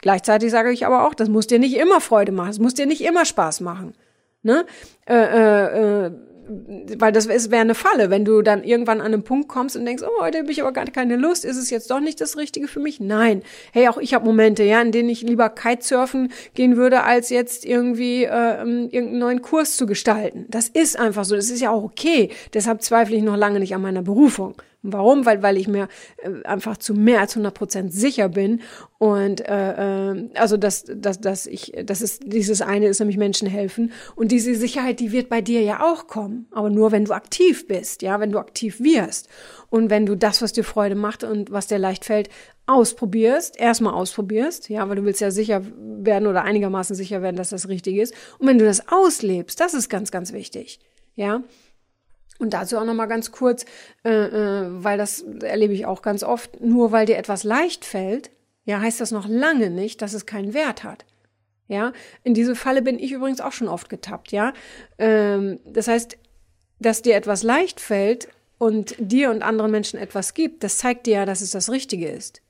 gleichzeitig 0.00 0.50
sage 0.50 0.72
ich 0.72 0.86
aber 0.86 1.06
auch, 1.06 1.12
das 1.12 1.28
muss 1.28 1.46
dir 1.46 1.58
nicht 1.58 1.76
immer 1.76 2.00
Freude 2.00 2.32
machen. 2.32 2.50
Es 2.50 2.58
muss 2.58 2.72
dir 2.72 2.86
nicht 2.86 3.02
immer 3.02 3.26
Spaß 3.26 3.60
machen. 3.60 3.94
Ne? 4.42 4.64
Äh, 5.06 5.14
äh, 5.14 6.06
äh, 6.06 6.12
weil 6.48 7.12
das 7.12 7.28
wäre 7.28 7.60
eine 7.60 7.74
Falle, 7.74 8.10
wenn 8.10 8.24
du 8.24 8.42
dann 8.42 8.64
irgendwann 8.64 9.00
an 9.00 9.12
einen 9.12 9.22
Punkt 9.22 9.48
kommst 9.48 9.76
und 9.76 9.84
denkst, 9.84 10.02
oh, 10.02 10.22
heute 10.22 10.38
habe 10.38 10.50
ich 10.50 10.62
aber 10.62 10.72
gar 10.72 10.86
keine 10.86 11.16
Lust, 11.16 11.44
ist 11.44 11.56
es 11.56 11.70
jetzt 11.70 11.90
doch 11.90 12.00
nicht 12.00 12.20
das 12.20 12.36
Richtige 12.36 12.68
für 12.68 12.80
mich? 12.80 13.00
Nein. 13.00 13.42
Hey, 13.72 13.88
auch 13.88 13.98
ich 13.98 14.14
habe 14.14 14.24
Momente, 14.24 14.62
ja, 14.62 14.80
in 14.80 14.92
denen 14.92 15.08
ich 15.08 15.22
lieber 15.22 15.50
Kitesurfen 15.50 16.32
gehen 16.54 16.76
würde, 16.76 17.04
als 17.04 17.30
jetzt 17.30 17.64
irgendwie 17.64 18.24
äh, 18.24 18.58
irgendeinen 18.58 19.18
neuen 19.18 19.42
Kurs 19.42 19.76
zu 19.76 19.86
gestalten. 19.86 20.46
Das 20.48 20.68
ist 20.68 20.98
einfach 20.98 21.24
so, 21.24 21.36
das 21.36 21.50
ist 21.50 21.60
ja 21.60 21.70
auch 21.70 21.82
okay. 21.82 22.30
Deshalb 22.54 22.82
zweifle 22.82 23.16
ich 23.16 23.22
noch 23.22 23.36
lange 23.36 23.60
nicht 23.60 23.74
an 23.74 23.82
meiner 23.82 24.02
Berufung. 24.02 24.54
Warum? 24.82 25.26
Weil, 25.26 25.42
weil 25.42 25.56
ich 25.56 25.66
mir 25.66 25.88
äh, 26.18 26.44
einfach 26.44 26.76
zu 26.76 26.94
mehr 26.94 27.20
als 27.20 27.32
100 27.32 27.52
Prozent 27.52 27.92
sicher 27.92 28.28
bin. 28.28 28.60
Und 28.98 29.40
äh, 29.40 30.12
äh, 30.12 30.28
also 30.34 30.56
dass, 30.56 30.84
dass, 30.88 31.20
dass 31.20 31.46
ich, 31.46 31.72
das 31.84 32.00
ist 32.00 32.22
dieses 32.26 32.62
eine 32.62 32.86
ist 32.86 33.00
nämlich 33.00 33.16
Menschen 33.16 33.48
helfen. 33.48 33.92
Und 34.14 34.30
diese 34.30 34.54
Sicherheit, 34.54 35.00
die 35.00 35.10
wird 35.10 35.28
bei 35.28 35.40
dir 35.40 35.62
ja 35.62 35.82
auch 35.82 36.06
kommen, 36.06 36.46
aber 36.52 36.70
nur 36.70 36.92
wenn 36.92 37.04
du 37.04 37.12
aktiv 37.12 37.66
bist, 37.66 38.02
ja, 38.02 38.20
wenn 38.20 38.30
du 38.30 38.38
aktiv 38.38 38.80
wirst. 38.80 39.28
Und 39.68 39.90
wenn 39.90 40.06
du 40.06 40.16
das, 40.16 40.42
was 40.42 40.52
dir 40.52 40.64
Freude 40.64 40.94
macht 40.94 41.24
und 41.24 41.50
was 41.50 41.66
dir 41.66 41.78
leicht 41.78 42.04
fällt, 42.04 42.30
ausprobierst, 42.66 43.58
erstmal 43.58 43.94
ausprobierst, 43.94 44.68
ja, 44.68 44.88
weil 44.88 44.96
du 44.96 45.04
willst 45.04 45.20
ja 45.20 45.30
sicher 45.30 45.62
werden 45.76 46.28
oder 46.28 46.44
einigermaßen 46.44 46.94
sicher 46.94 47.20
werden, 47.20 47.36
dass 47.36 47.50
das 47.50 47.68
richtig 47.68 47.96
ist. 47.96 48.14
Und 48.38 48.46
wenn 48.46 48.58
du 48.58 48.64
das 48.64 48.88
auslebst, 48.88 49.58
das 49.58 49.74
ist 49.74 49.88
ganz, 49.88 50.12
ganz 50.12 50.32
wichtig, 50.32 50.78
ja. 51.16 51.42
Und 52.38 52.54
dazu 52.54 52.78
auch 52.78 52.84
nochmal 52.84 53.08
ganz 53.08 53.32
kurz, 53.32 53.64
äh, 54.04 54.10
äh, 54.10 54.66
weil 54.70 54.96
das 54.96 55.22
erlebe 55.22 55.74
ich 55.74 55.86
auch 55.86 56.02
ganz 56.02 56.22
oft, 56.22 56.60
nur 56.60 56.92
weil 56.92 57.06
dir 57.06 57.18
etwas 57.18 57.44
leicht 57.44 57.84
fällt, 57.84 58.30
ja, 58.64 58.80
heißt 58.80 59.00
das 59.00 59.10
noch 59.10 59.26
lange 59.26 59.70
nicht, 59.70 60.02
dass 60.02 60.12
es 60.12 60.26
keinen 60.26 60.54
Wert 60.54 60.84
hat. 60.84 61.04
Ja, 61.68 61.92
in 62.24 62.32
diese 62.34 62.54
Falle 62.54 62.80
bin 62.80 62.98
ich 62.98 63.12
übrigens 63.12 63.40
auch 63.40 63.52
schon 63.52 63.68
oft 63.68 63.88
getappt, 63.88 64.32
ja. 64.32 64.52
Ähm, 64.98 65.58
das 65.66 65.88
heißt, 65.88 66.16
dass 66.78 67.02
dir 67.02 67.16
etwas 67.16 67.42
leicht 67.42 67.80
fällt 67.80 68.28
und 68.56 68.94
dir 68.98 69.30
und 69.30 69.42
anderen 69.42 69.70
Menschen 69.70 69.98
etwas 69.98 70.34
gibt, 70.34 70.64
das 70.64 70.78
zeigt 70.78 71.06
dir 71.06 71.14
ja, 71.14 71.26
dass 71.26 71.40
es 71.40 71.50
das 71.50 71.70
Richtige 71.70 72.08
ist. 72.08 72.40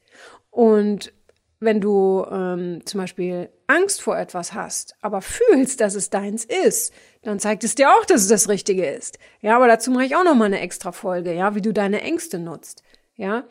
Und 0.50 1.12
wenn 1.60 1.80
du 1.80 2.24
ähm, 2.30 2.82
zum 2.84 3.00
Beispiel 3.00 3.48
Angst 3.68 4.02
vor 4.02 4.18
etwas 4.18 4.54
hast, 4.54 4.96
aber 5.00 5.22
fühlst, 5.22 5.80
dass 5.80 5.94
es 5.94 6.10
deins 6.10 6.44
ist, 6.44 6.92
dann 7.22 7.38
zeigt 7.38 7.62
es 7.62 7.74
dir 7.74 7.90
auch, 7.90 8.04
dass 8.04 8.22
es 8.22 8.28
das 8.28 8.48
Richtige 8.48 8.86
ist. 8.86 9.18
Ja, 9.40 9.56
aber 9.56 9.68
dazu 9.68 9.90
mache 9.90 10.06
ich 10.06 10.16
auch 10.16 10.24
noch 10.24 10.34
mal 10.34 10.46
eine 10.46 10.60
extra 10.60 10.90
Folge, 10.90 11.32
ja, 11.32 11.54
wie 11.54 11.62
du 11.62 11.72
deine 11.72 12.00
Ängste 12.00 12.38
nutzt. 12.38 12.82
Ja, 13.14 13.44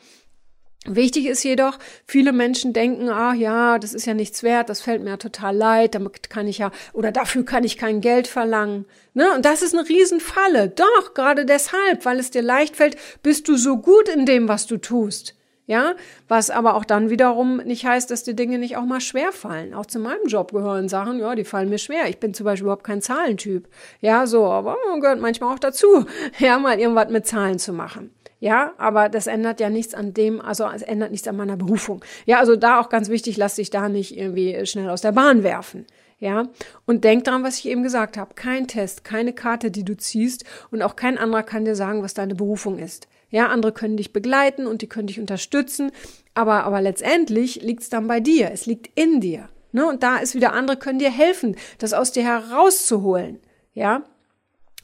Wichtig 0.89 1.25
ist 1.25 1.43
jedoch, 1.43 1.79
viele 2.05 2.31
Menschen 2.31 2.71
denken, 2.71 3.09
ah 3.09 3.33
ja, 3.33 3.77
das 3.77 3.93
ist 3.93 4.05
ja 4.05 4.13
nichts 4.13 4.41
wert, 4.41 4.69
das 4.69 4.79
fällt 4.79 5.03
mir 5.03 5.09
ja 5.09 5.17
total 5.17 5.53
leid, 5.53 5.95
damit 5.95 6.29
kann 6.29 6.47
ich 6.47 6.59
ja, 6.59 6.71
oder 6.93 7.11
dafür 7.11 7.43
kann 7.43 7.65
ich 7.65 7.77
kein 7.77 7.99
Geld 7.99 8.25
verlangen. 8.27 8.85
Ne? 9.13 9.33
Und 9.35 9.43
das 9.43 9.61
ist 9.61 9.73
eine 9.73 9.87
Riesenfalle. 9.87 10.69
Doch, 10.69 11.13
gerade 11.13 11.45
deshalb, 11.45 12.05
weil 12.05 12.19
es 12.19 12.31
dir 12.31 12.41
leicht 12.41 12.77
fällt, 12.77 12.95
bist 13.21 13.49
du 13.49 13.57
so 13.57 13.77
gut 13.77 14.07
in 14.07 14.25
dem, 14.25 14.47
was 14.47 14.65
du 14.65 14.77
tust. 14.77 15.35
Ja, 15.67 15.95
was 16.29 16.49
aber 16.49 16.75
auch 16.75 16.85
dann 16.85 17.09
wiederum 17.09 17.57
nicht 17.57 17.85
heißt, 17.85 18.09
dass 18.09 18.23
die 18.23 18.37
Dinge 18.37 18.57
nicht 18.57 18.77
auch 18.77 18.85
mal 18.85 19.01
schwer 19.01 19.33
fallen. 19.33 19.73
Auch 19.73 19.85
zu 19.85 19.99
meinem 19.99 20.25
Job 20.27 20.53
gehören 20.53 20.87
Sachen, 20.87 21.19
ja, 21.19 21.35
die 21.35 21.43
fallen 21.43 21.69
mir 21.69 21.77
schwer. 21.77 22.07
Ich 22.07 22.19
bin 22.19 22.33
zum 22.33 22.45
Beispiel 22.45 22.63
überhaupt 22.63 22.85
kein 22.85 23.01
Zahlentyp. 23.01 23.67
Ja, 23.99 24.27
so, 24.27 24.45
aber 24.45 24.77
gehört 25.01 25.19
manchmal 25.19 25.53
auch 25.53 25.59
dazu, 25.59 26.05
ja, 26.39 26.57
mal 26.57 26.79
irgendwas 26.79 27.09
mit 27.09 27.27
Zahlen 27.27 27.59
zu 27.59 27.73
machen. 27.73 28.11
Ja, 28.39 28.73
aber 28.77 29.09
das 29.09 29.27
ändert 29.27 29.59
ja 29.59 29.69
nichts 29.69 29.93
an 29.93 30.13
dem, 30.13 30.39
also 30.39 30.69
es 30.73 30.83
ändert 30.83 31.11
nichts 31.11 31.27
an 31.27 31.35
meiner 31.35 31.57
Berufung. 31.57 32.05
Ja, 32.25 32.39
also 32.39 32.55
da 32.55 32.79
auch 32.79 32.87
ganz 32.87 33.09
wichtig, 33.09 33.35
lass 33.35 33.55
dich 33.55 33.69
da 33.69 33.89
nicht 33.89 34.15
irgendwie 34.15 34.65
schnell 34.65 34.89
aus 34.89 35.01
der 35.01 35.11
Bahn 35.11 35.43
werfen. 35.43 35.85
Ja, 36.19 36.47
und 36.85 37.03
denk 37.03 37.25
dran, 37.25 37.43
was 37.43 37.59
ich 37.59 37.67
eben 37.67 37.83
gesagt 37.83 38.17
habe. 38.17 38.33
Kein 38.35 38.67
Test, 38.67 39.03
keine 39.03 39.33
Karte, 39.33 39.69
die 39.69 39.83
du 39.83 39.97
ziehst 39.97 40.45
und 40.71 40.81
auch 40.81 40.95
kein 40.95 41.17
anderer 41.17 41.43
kann 41.43 41.65
dir 41.65 41.75
sagen, 41.75 42.01
was 42.01 42.13
deine 42.13 42.35
Berufung 42.35 42.79
ist. 42.79 43.07
Ja, 43.29 43.47
andere 43.47 43.71
können 43.71 43.97
dich 43.97 44.13
begleiten 44.13 44.67
und 44.67 44.81
die 44.81 44.87
können 44.87 45.07
dich 45.07 45.19
unterstützen, 45.19 45.91
aber, 46.33 46.63
aber 46.63 46.81
letztendlich 46.81 47.61
liegt 47.61 47.83
es 47.83 47.89
dann 47.89 48.07
bei 48.07 48.19
dir. 48.19 48.51
Es 48.51 48.65
liegt 48.65 48.97
in 48.97 49.19
dir. 49.19 49.49
Ne? 49.71 49.85
Und 49.87 50.03
da 50.03 50.17
ist 50.17 50.33
wieder, 50.33 50.53
andere 50.53 50.77
können 50.77 50.99
dir 50.99 51.11
helfen, 51.11 51.55
das 51.77 51.93
aus 51.93 52.11
dir 52.11 52.23
herauszuholen. 52.23 53.39
Ja, 53.73 54.03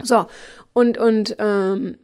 so, 0.01 0.25
und, 0.73 0.97
und 0.97 1.35
ähm, 1.39 1.97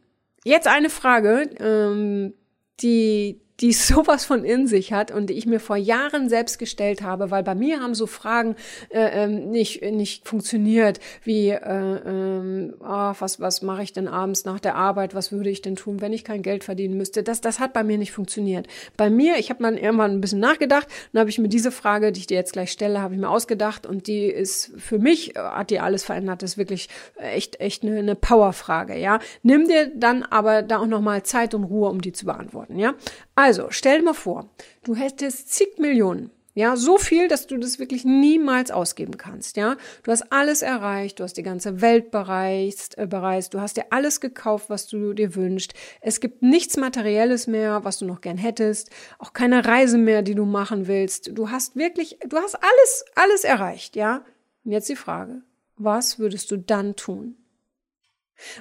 Jetzt 0.44 0.68
eine 0.68 0.90
Frage, 0.90 1.50
ähm, 1.60 2.34
die, 2.80 3.42
die 3.60 3.74
sowas 3.90 4.26
von 4.26 4.44
in 4.44 4.68
sich 4.68 4.94
hat 4.94 5.12
und 5.12 5.30
die 5.30 5.34
ich 5.34 5.46
mir 5.46 5.60
vor 5.60 5.78
Jahren 5.78 6.30
selbst 6.30 6.60
gestellt 6.60 7.02
habe, 7.02 7.32
weil 7.32 7.44
bei 7.44 7.56
mir 7.56 7.82
haben 7.82 7.96
so 7.96 8.08
Fragen 8.08 8.56
äh, 8.90 9.24
ähm, 9.24 9.50
nicht 9.52 9.82
nicht 9.82 10.28
funktioniert, 10.28 11.00
wie 11.24 11.50
äh, 11.50 11.56
äh, 11.56 12.74
was 12.80 13.40
was 13.40 13.62
mache 13.62 13.84
ich 13.84 13.94
denn 13.94 14.08
abends 14.08 14.46
nach 14.46 14.60
der 14.60 14.76
Arbeit, 14.76 15.16
was 15.16 15.32
würde 15.32 15.50
ich 15.50 15.62
denn 15.62 15.76
tun, 15.76 16.02
wenn 16.02 16.14
ich 16.14 16.24
kein 16.24 16.42
Geld 16.42 16.64
verdienen 16.64 16.98
müsste? 16.98 17.24
Das 17.24 17.42
das 17.42 17.60
hat 17.60 17.74
bei 17.74 17.84
mir 17.84 17.98
nicht 17.98 18.12
funktioniert. 18.12 18.68
Bei 18.98 19.10
mir, 19.10 19.38
ich 19.38 19.50
habe 19.50 19.64
dann 19.64 19.78
irgendwann 19.78 20.12
ein 20.12 20.22
bisschen 20.22 20.40
nachgedacht, 20.40 20.88
dann 21.12 21.22
habe 21.22 21.30
ich 21.30 21.40
mir 21.40 21.50
diese 21.50 21.72
Frage, 21.72 22.12
die 22.12 22.22
ich 22.22 22.28
dir 22.28 22.38
jetzt 22.38 22.54
gleich 22.54 22.72
stelle, 22.72 23.02
habe 23.02 23.14
ich 23.14 23.20
mir 23.20 23.30
ausgedacht 23.30 23.86
und 23.86 24.08
die 24.08 24.26
ist 24.26 24.72
für 24.78 25.00
mich 25.00 25.36
äh, 25.36 25.40
hat 25.40 25.70
die 25.70 25.80
alles 25.80 26.04
verändert. 26.04 26.42
Das 26.44 26.52
ist 26.52 26.58
wirklich 26.58 26.90
echt 27.18 27.60
echt 27.60 27.84
eine, 27.84 28.00
eine 28.00 28.16
Powerfrage, 28.16 28.98
ja. 28.98 29.20
Nimm 29.44 29.68
dir 29.68 29.92
dann 29.96 30.24
aber 30.24 30.62
da 30.62 30.80
auch 30.80 30.88
noch 30.88 31.02
mal 31.02 31.24
Zeit 31.24 31.54
und 31.54 31.64
Ruhe, 31.64 31.90
um 31.90 32.02
die 32.02 32.12
zu 32.12 32.26
beantworten, 32.26 32.80
ja. 32.80 32.94
Also, 33.42 33.68
stell 33.70 34.00
dir 34.00 34.04
mal 34.04 34.14
vor, 34.14 34.50
du 34.84 34.96
hättest 34.96 35.54
zig 35.54 35.78
Millionen. 35.78 36.30
Ja, 36.56 36.76
so 36.76 36.98
viel, 36.98 37.30
dass 37.30 37.48
du 37.48 37.58
das 37.58 37.80
wirklich 37.80 38.04
niemals 38.04 38.70
ausgeben 38.70 39.16
kannst. 39.16 39.56
Ja, 39.56 39.78
du 40.04 40.12
hast 40.12 40.34
alles 40.34 40.62
erreicht, 40.62 41.22
du 41.22 41.24
hast 41.24 41.38
die 41.38 41.44
ganze 41.44 41.80
Welt 41.80 42.12
bereist, 42.12 42.98
äh, 42.98 43.08
bereist, 43.08 43.54
du 43.54 43.62
hast 43.62 43.78
dir 43.78 43.86
alles 43.92 44.20
gekauft, 44.20 44.70
was 44.70 44.88
du 44.88 45.14
dir 45.14 45.36
wünschst. 45.36 45.74
Es 46.02 46.20
gibt 46.20 46.42
nichts 46.42 46.76
Materielles 46.76 47.48
mehr, 47.48 47.86
was 47.86 47.98
du 48.00 48.06
noch 48.06 48.20
gern 48.20 48.38
hättest, 48.38 48.90
auch 49.20 49.32
keine 49.32 49.64
Reise 49.64 49.98
mehr, 49.98 50.22
die 50.22 50.36
du 50.36 50.44
machen 50.44 50.88
willst. 50.88 51.32
Du 51.38 51.50
hast 51.50 51.78
wirklich, 51.78 52.20
du 52.28 52.36
hast 52.36 52.56
alles, 52.56 53.06
alles 53.16 53.46
erreicht. 53.46 53.96
Ja, 53.96 54.26
und 54.66 54.74
jetzt 54.74 54.90
die 54.90 54.98
Frage: 54.98 55.44
Was 55.78 56.20
würdest 56.20 56.52
du 56.52 56.58
dann 56.58 56.98
tun? 56.98 57.38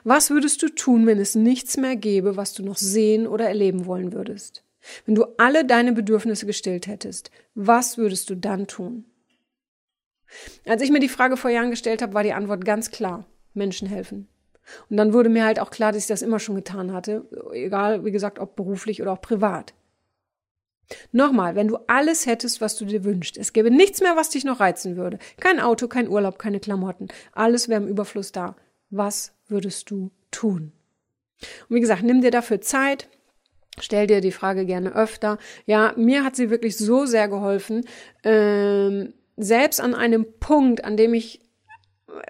Was 0.04 0.30
würdest 0.30 0.62
du 0.62 0.68
tun, 0.68 1.04
wenn 1.08 1.18
es 1.18 1.34
nichts 1.34 1.76
mehr 1.76 1.96
gäbe, 1.96 2.36
was 2.36 2.54
du 2.54 2.62
noch 2.62 2.76
sehen 2.76 3.26
oder 3.26 3.48
erleben 3.48 3.84
wollen 3.84 4.12
würdest? 4.12 4.62
Wenn 5.04 5.14
du 5.14 5.24
alle 5.38 5.64
deine 5.64 5.92
Bedürfnisse 5.92 6.46
gestillt 6.46 6.86
hättest, 6.86 7.30
was 7.54 7.98
würdest 7.98 8.30
du 8.30 8.36
dann 8.36 8.66
tun? 8.66 9.04
Als 10.66 10.82
ich 10.82 10.90
mir 10.90 11.00
die 11.00 11.08
Frage 11.08 11.36
vor 11.36 11.50
Jahren 11.50 11.70
gestellt 11.70 12.02
habe, 12.02 12.14
war 12.14 12.22
die 12.22 12.32
Antwort 12.32 12.64
ganz 12.64 12.90
klar. 12.90 13.24
Menschen 13.54 13.88
helfen. 13.88 14.28
Und 14.90 14.96
dann 14.98 15.12
wurde 15.12 15.30
mir 15.30 15.44
halt 15.44 15.60
auch 15.60 15.70
klar, 15.70 15.92
dass 15.92 16.02
ich 16.02 16.08
das 16.08 16.22
immer 16.22 16.38
schon 16.38 16.54
getan 16.54 16.92
hatte, 16.92 17.26
egal, 17.52 18.04
wie 18.04 18.10
gesagt, 18.10 18.38
ob 18.38 18.54
beruflich 18.54 19.00
oder 19.00 19.12
auch 19.12 19.20
privat. 19.20 19.74
Nochmal, 21.12 21.54
wenn 21.54 21.68
du 21.68 21.78
alles 21.86 22.26
hättest, 22.26 22.60
was 22.60 22.76
du 22.76 22.84
dir 22.84 23.04
wünschst, 23.04 23.36
es 23.36 23.52
gäbe 23.52 23.70
nichts 23.70 24.00
mehr, 24.00 24.16
was 24.16 24.30
dich 24.30 24.44
noch 24.44 24.60
reizen 24.60 24.96
würde. 24.96 25.18
Kein 25.38 25.60
Auto, 25.60 25.86
kein 25.86 26.08
Urlaub, 26.08 26.38
keine 26.38 26.60
Klamotten. 26.60 27.08
Alles 27.32 27.68
wäre 27.68 27.82
im 27.82 27.88
Überfluss 27.88 28.32
da. 28.32 28.56
Was 28.90 29.32
würdest 29.48 29.90
du 29.90 30.10
tun? 30.30 30.72
Und 31.68 31.76
wie 31.76 31.80
gesagt, 31.80 32.02
nimm 32.02 32.22
dir 32.22 32.30
dafür 32.30 32.60
Zeit, 32.60 33.08
Stell 33.82 34.06
dir 34.06 34.20
die 34.20 34.32
Frage 34.32 34.64
gerne 34.64 34.94
öfter. 34.94 35.38
Ja, 35.66 35.92
mir 35.96 36.24
hat 36.24 36.36
sie 36.36 36.50
wirklich 36.50 36.76
so 36.76 37.06
sehr 37.06 37.28
geholfen. 37.28 37.84
Ähm, 38.24 39.12
selbst 39.36 39.80
an 39.80 39.94
einem 39.94 40.26
Punkt, 40.40 40.84
an 40.84 40.96
dem 40.96 41.14
ich 41.14 41.40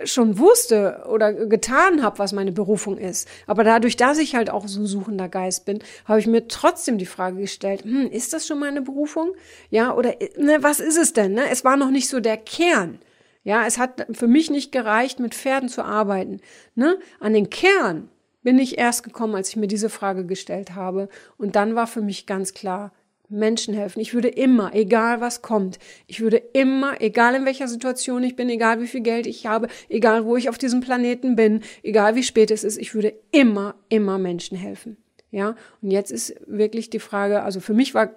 schon 0.04 0.38
wusste 0.38 1.04
oder 1.08 1.32
getan 1.32 2.02
habe, 2.02 2.18
was 2.18 2.32
meine 2.32 2.52
Berufung 2.52 2.98
ist. 2.98 3.28
Aber 3.46 3.64
dadurch, 3.64 3.96
dass 3.96 4.18
ich 4.18 4.34
halt 4.34 4.50
auch 4.50 4.66
so 4.66 4.80
ein 4.80 4.87
suchender 4.87 5.28
Geist 5.28 5.64
bin, 5.64 5.80
habe 6.04 6.20
ich 6.20 6.26
mir 6.26 6.48
trotzdem 6.48 6.98
die 6.98 7.06
Frage 7.06 7.40
gestellt, 7.40 7.84
hm, 7.84 8.08
ist 8.11 8.32
das 8.32 8.46
schon 8.46 8.58
meine 8.58 8.82
Berufung? 8.82 9.32
Ja, 9.70 9.94
oder 9.94 10.14
ne, 10.37 10.62
was 10.62 10.80
ist 10.80 10.98
es 10.98 11.12
denn? 11.12 11.32
Ne? 11.32 11.44
Es 11.50 11.64
war 11.64 11.76
noch 11.76 11.90
nicht 11.90 12.08
so 12.08 12.20
der 12.20 12.37
Kern. 12.37 12.98
Ja, 13.44 13.66
es 13.66 13.78
hat 13.78 14.06
für 14.12 14.26
mich 14.26 14.50
nicht 14.50 14.72
gereicht, 14.72 15.20
mit 15.20 15.34
Pferden 15.34 15.68
zu 15.68 15.82
arbeiten. 15.82 16.40
Ne? 16.74 16.98
An 17.20 17.32
den 17.32 17.48
Kern, 17.50 18.11
bin 18.48 18.58
ich 18.58 18.78
erst 18.78 19.02
gekommen, 19.02 19.34
als 19.34 19.50
ich 19.50 19.56
mir 19.56 19.66
diese 19.66 19.90
Frage 19.90 20.24
gestellt 20.24 20.74
habe. 20.74 21.11
Und 21.37 21.54
dann 21.54 21.74
war 21.74 21.87
für 21.87 22.00
mich 22.00 22.24
ganz 22.24 22.54
klar, 22.54 22.94
Menschen 23.28 23.74
helfen. 23.74 24.00
Ich 24.00 24.14
würde 24.14 24.28
immer, 24.28 24.74
egal 24.74 25.20
was 25.20 25.42
kommt, 25.42 25.78
ich 26.06 26.22
würde 26.22 26.38
immer, 26.54 26.98
egal 27.02 27.34
in 27.34 27.44
welcher 27.44 27.68
Situation 27.68 28.22
ich 28.22 28.37
bin, 28.37 28.48
egal 28.48 28.80
wie 28.80 28.87
viel 28.87 29.02
Geld 29.02 29.26
ich 29.26 29.44
habe, 29.44 29.68
egal 29.90 30.24
wo 30.24 30.34
ich 30.34 30.48
auf 30.48 30.56
diesem 30.56 30.80
Planeten 30.80 31.37
bin, 31.37 31.61
egal 31.82 32.14
wie 32.14 32.22
spät 32.22 32.50
es 32.50 32.64
ist, 32.64 32.78
ich 32.78 32.94
würde 32.94 33.12
immer, 33.32 33.74
immer 33.90 34.16
Menschen 34.16 34.56
helfen. 34.56 34.96
Ja, 35.30 35.54
und 35.82 35.90
jetzt 35.90 36.11
ist 36.11 36.34
wirklich 36.46 36.88
die 36.88 37.00
Frage, 37.00 37.42
also 37.42 37.61
für 37.61 37.74
mich 37.74 37.92
war 37.92 38.12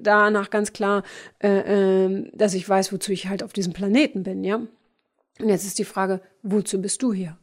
danach 0.00 0.48
ganz 0.48 0.72
klar, 0.72 1.02
äh, 1.42 2.06
äh, 2.06 2.30
dass 2.32 2.54
ich 2.54 2.66
weiß, 2.66 2.94
wozu 2.94 3.12
ich 3.12 3.28
halt 3.28 3.42
auf 3.42 3.52
diesem 3.52 3.74
Planeten 3.74 4.22
bin, 4.22 4.42
ja. 4.42 4.56
Und 4.56 5.48
jetzt 5.50 5.66
ist 5.66 5.78
die 5.78 5.84
Frage, 5.84 6.22
wozu 6.42 6.80
bist 6.80 7.02
du 7.02 7.12
hier? 7.12 7.36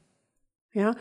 Ja, 0.74 0.96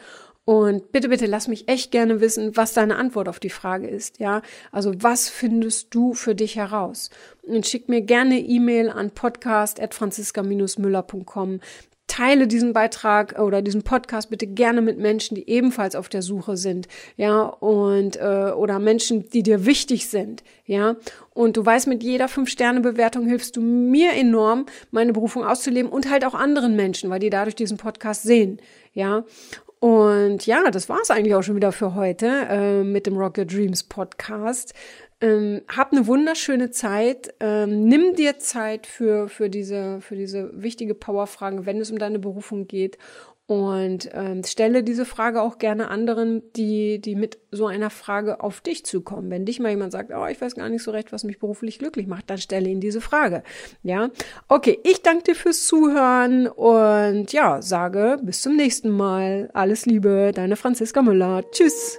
und 0.50 0.90
bitte, 0.90 1.10
bitte 1.10 1.26
lass 1.26 1.46
mich 1.46 1.68
echt 1.68 1.92
gerne 1.92 2.20
wissen, 2.20 2.56
was 2.56 2.72
deine 2.72 2.96
Antwort 2.96 3.28
auf 3.28 3.38
die 3.38 3.50
Frage 3.50 3.86
ist, 3.86 4.18
ja. 4.18 4.42
Also 4.72 4.92
was 4.96 5.28
findest 5.28 5.94
du 5.94 6.12
für 6.12 6.34
dich 6.34 6.56
heraus? 6.56 7.10
Und 7.42 7.68
schick 7.68 7.88
mir 7.88 8.00
gerne 8.00 8.40
E-Mail 8.40 8.90
an 8.90 9.12
podcast.franziska-müller.com. 9.12 11.60
Teile 12.08 12.48
diesen 12.48 12.72
Beitrag 12.72 13.38
oder 13.38 13.62
diesen 13.62 13.84
Podcast 13.84 14.30
bitte 14.30 14.48
gerne 14.48 14.82
mit 14.82 14.98
Menschen, 14.98 15.36
die 15.36 15.48
ebenfalls 15.48 15.94
auf 15.94 16.08
der 16.08 16.22
Suche 16.22 16.56
sind, 16.56 16.88
ja, 17.16 17.42
und 17.42 18.16
äh, 18.16 18.50
oder 18.50 18.80
Menschen, 18.80 19.30
die 19.30 19.44
dir 19.44 19.66
wichtig 19.66 20.08
sind, 20.08 20.42
ja. 20.66 20.96
Und 21.32 21.58
du 21.58 21.64
weißt, 21.64 21.86
mit 21.86 22.02
jeder 22.02 22.26
Fünf-Sterne-Bewertung 22.26 23.24
hilfst 23.24 23.56
du 23.56 23.60
mir 23.60 24.14
enorm, 24.14 24.66
meine 24.90 25.12
Berufung 25.12 25.44
auszuleben 25.44 25.92
und 25.92 26.10
halt 26.10 26.24
auch 26.24 26.34
anderen 26.34 26.74
Menschen, 26.74 27.08
weil 27.08 27.20
die 27.20 27.30
dadurch 27.30 27.54
diesen 27.54 27.76
Podcast 27.76 28.24
sehen, 28.24 28.58
ja. 28.92 29.22
Und 29.80 30.44
ja, 30.44 30.70
das 30.70 30.90
war's 30.90 31.10
eigentlich 31.10 31.34
auch 31.34 31.42
schon 31.42 31.56
wieder 31.56 31.72
für 31.72 31.94
heute 31.94 32.26
äh, 32.26 32.84
mit 32.84 33.06
dem 33.06 33.16
Rock 33.16 33.38
Your 33.38 33.46
Dreams 33.46 33.82
Podcast. 33.82 34.74
Ähm, 35.22 35.62
hab 35.74 35.92
eine 35.92 36.06
wunderschöne 36.06 36.70
Zeit. 36.70 37.34
Ähm, 37.40 37.88
nimm 37.88 38.14
dir 38.14 38.38
Zeit 38.38 38.86
für, 38.86 39.28
für, 39.28 39.48
diese, 39.48 40.02
für 40.02 40.16
diese 40.16 40.50
wichtige 40.52 40.94
Powerfrage, 40.94 41.64
wenn 41.64 41.80
es 41.80 41.90
um 41.90 41.98
deine 41.98 42.18
Berufung 42.18 42.66
geht. 42.66 42.98
Und 43.50 44.08
ähm, 44.12 44.44
stelle 44.44 44.84
diese 44.84 45.04
Frage 45.04 45.42
auch 45.42 45.58
gerne 45.58 45.88
anderen, 45.88 46.40
die, 46.54 47.00
die 47.00 47.16
mit 47.16 47.40
so 47.50 47.66
einer 47.66 47.90
Frage 47.90 48.44
auf 48.44 48.60
dich 48.60 48.86
zukommen. 48.86 49.28
Wenn 49.28 49.44
dich 49.44 49.58
mal 49.58 49.70
jemand 49.70 49.90
sagt, 49.90 50.12
oh, 50.14 50.24
ich 50.26 50.40
weiß 50.40 50.54
gar 50.54 50.68
nicht 50.68 50.84
so 50.84 50.92
recht, 50.92 51.10
was 51.10 51.24
mich 51.24 51.40
beruflich 51.40 51.80
glücklich 51.80 52.06
macht, 52.06 52.30
dann 52.30 52.38
stelle 52.38 52.68
ihn 52.68 52.78
diese 52.78 53.00
Frage. 53.00 53.42
Ja, 53.82 54.10
okay, 54.46 54.78
ich 54.84 55.02
danke 55.02 55.24
dir 55.24 55.34
fürs 55.34 55.66
Zuhören 55.66 56.46
und 56.46 57.32
ja, 57.32 57.60
sage 57.60 58.18
bis 58.22 58.40
zum 58.40 58.54
nächsten 58.54 58.88
Mal. 58.88 59.50
Alles 59.52 59.84
Liebe, 59.84 60.30
deine 60.32 60.54
Franziska 60.54 61.02
Müller. 61.02 61.42
Tschüss. 61.50 61.98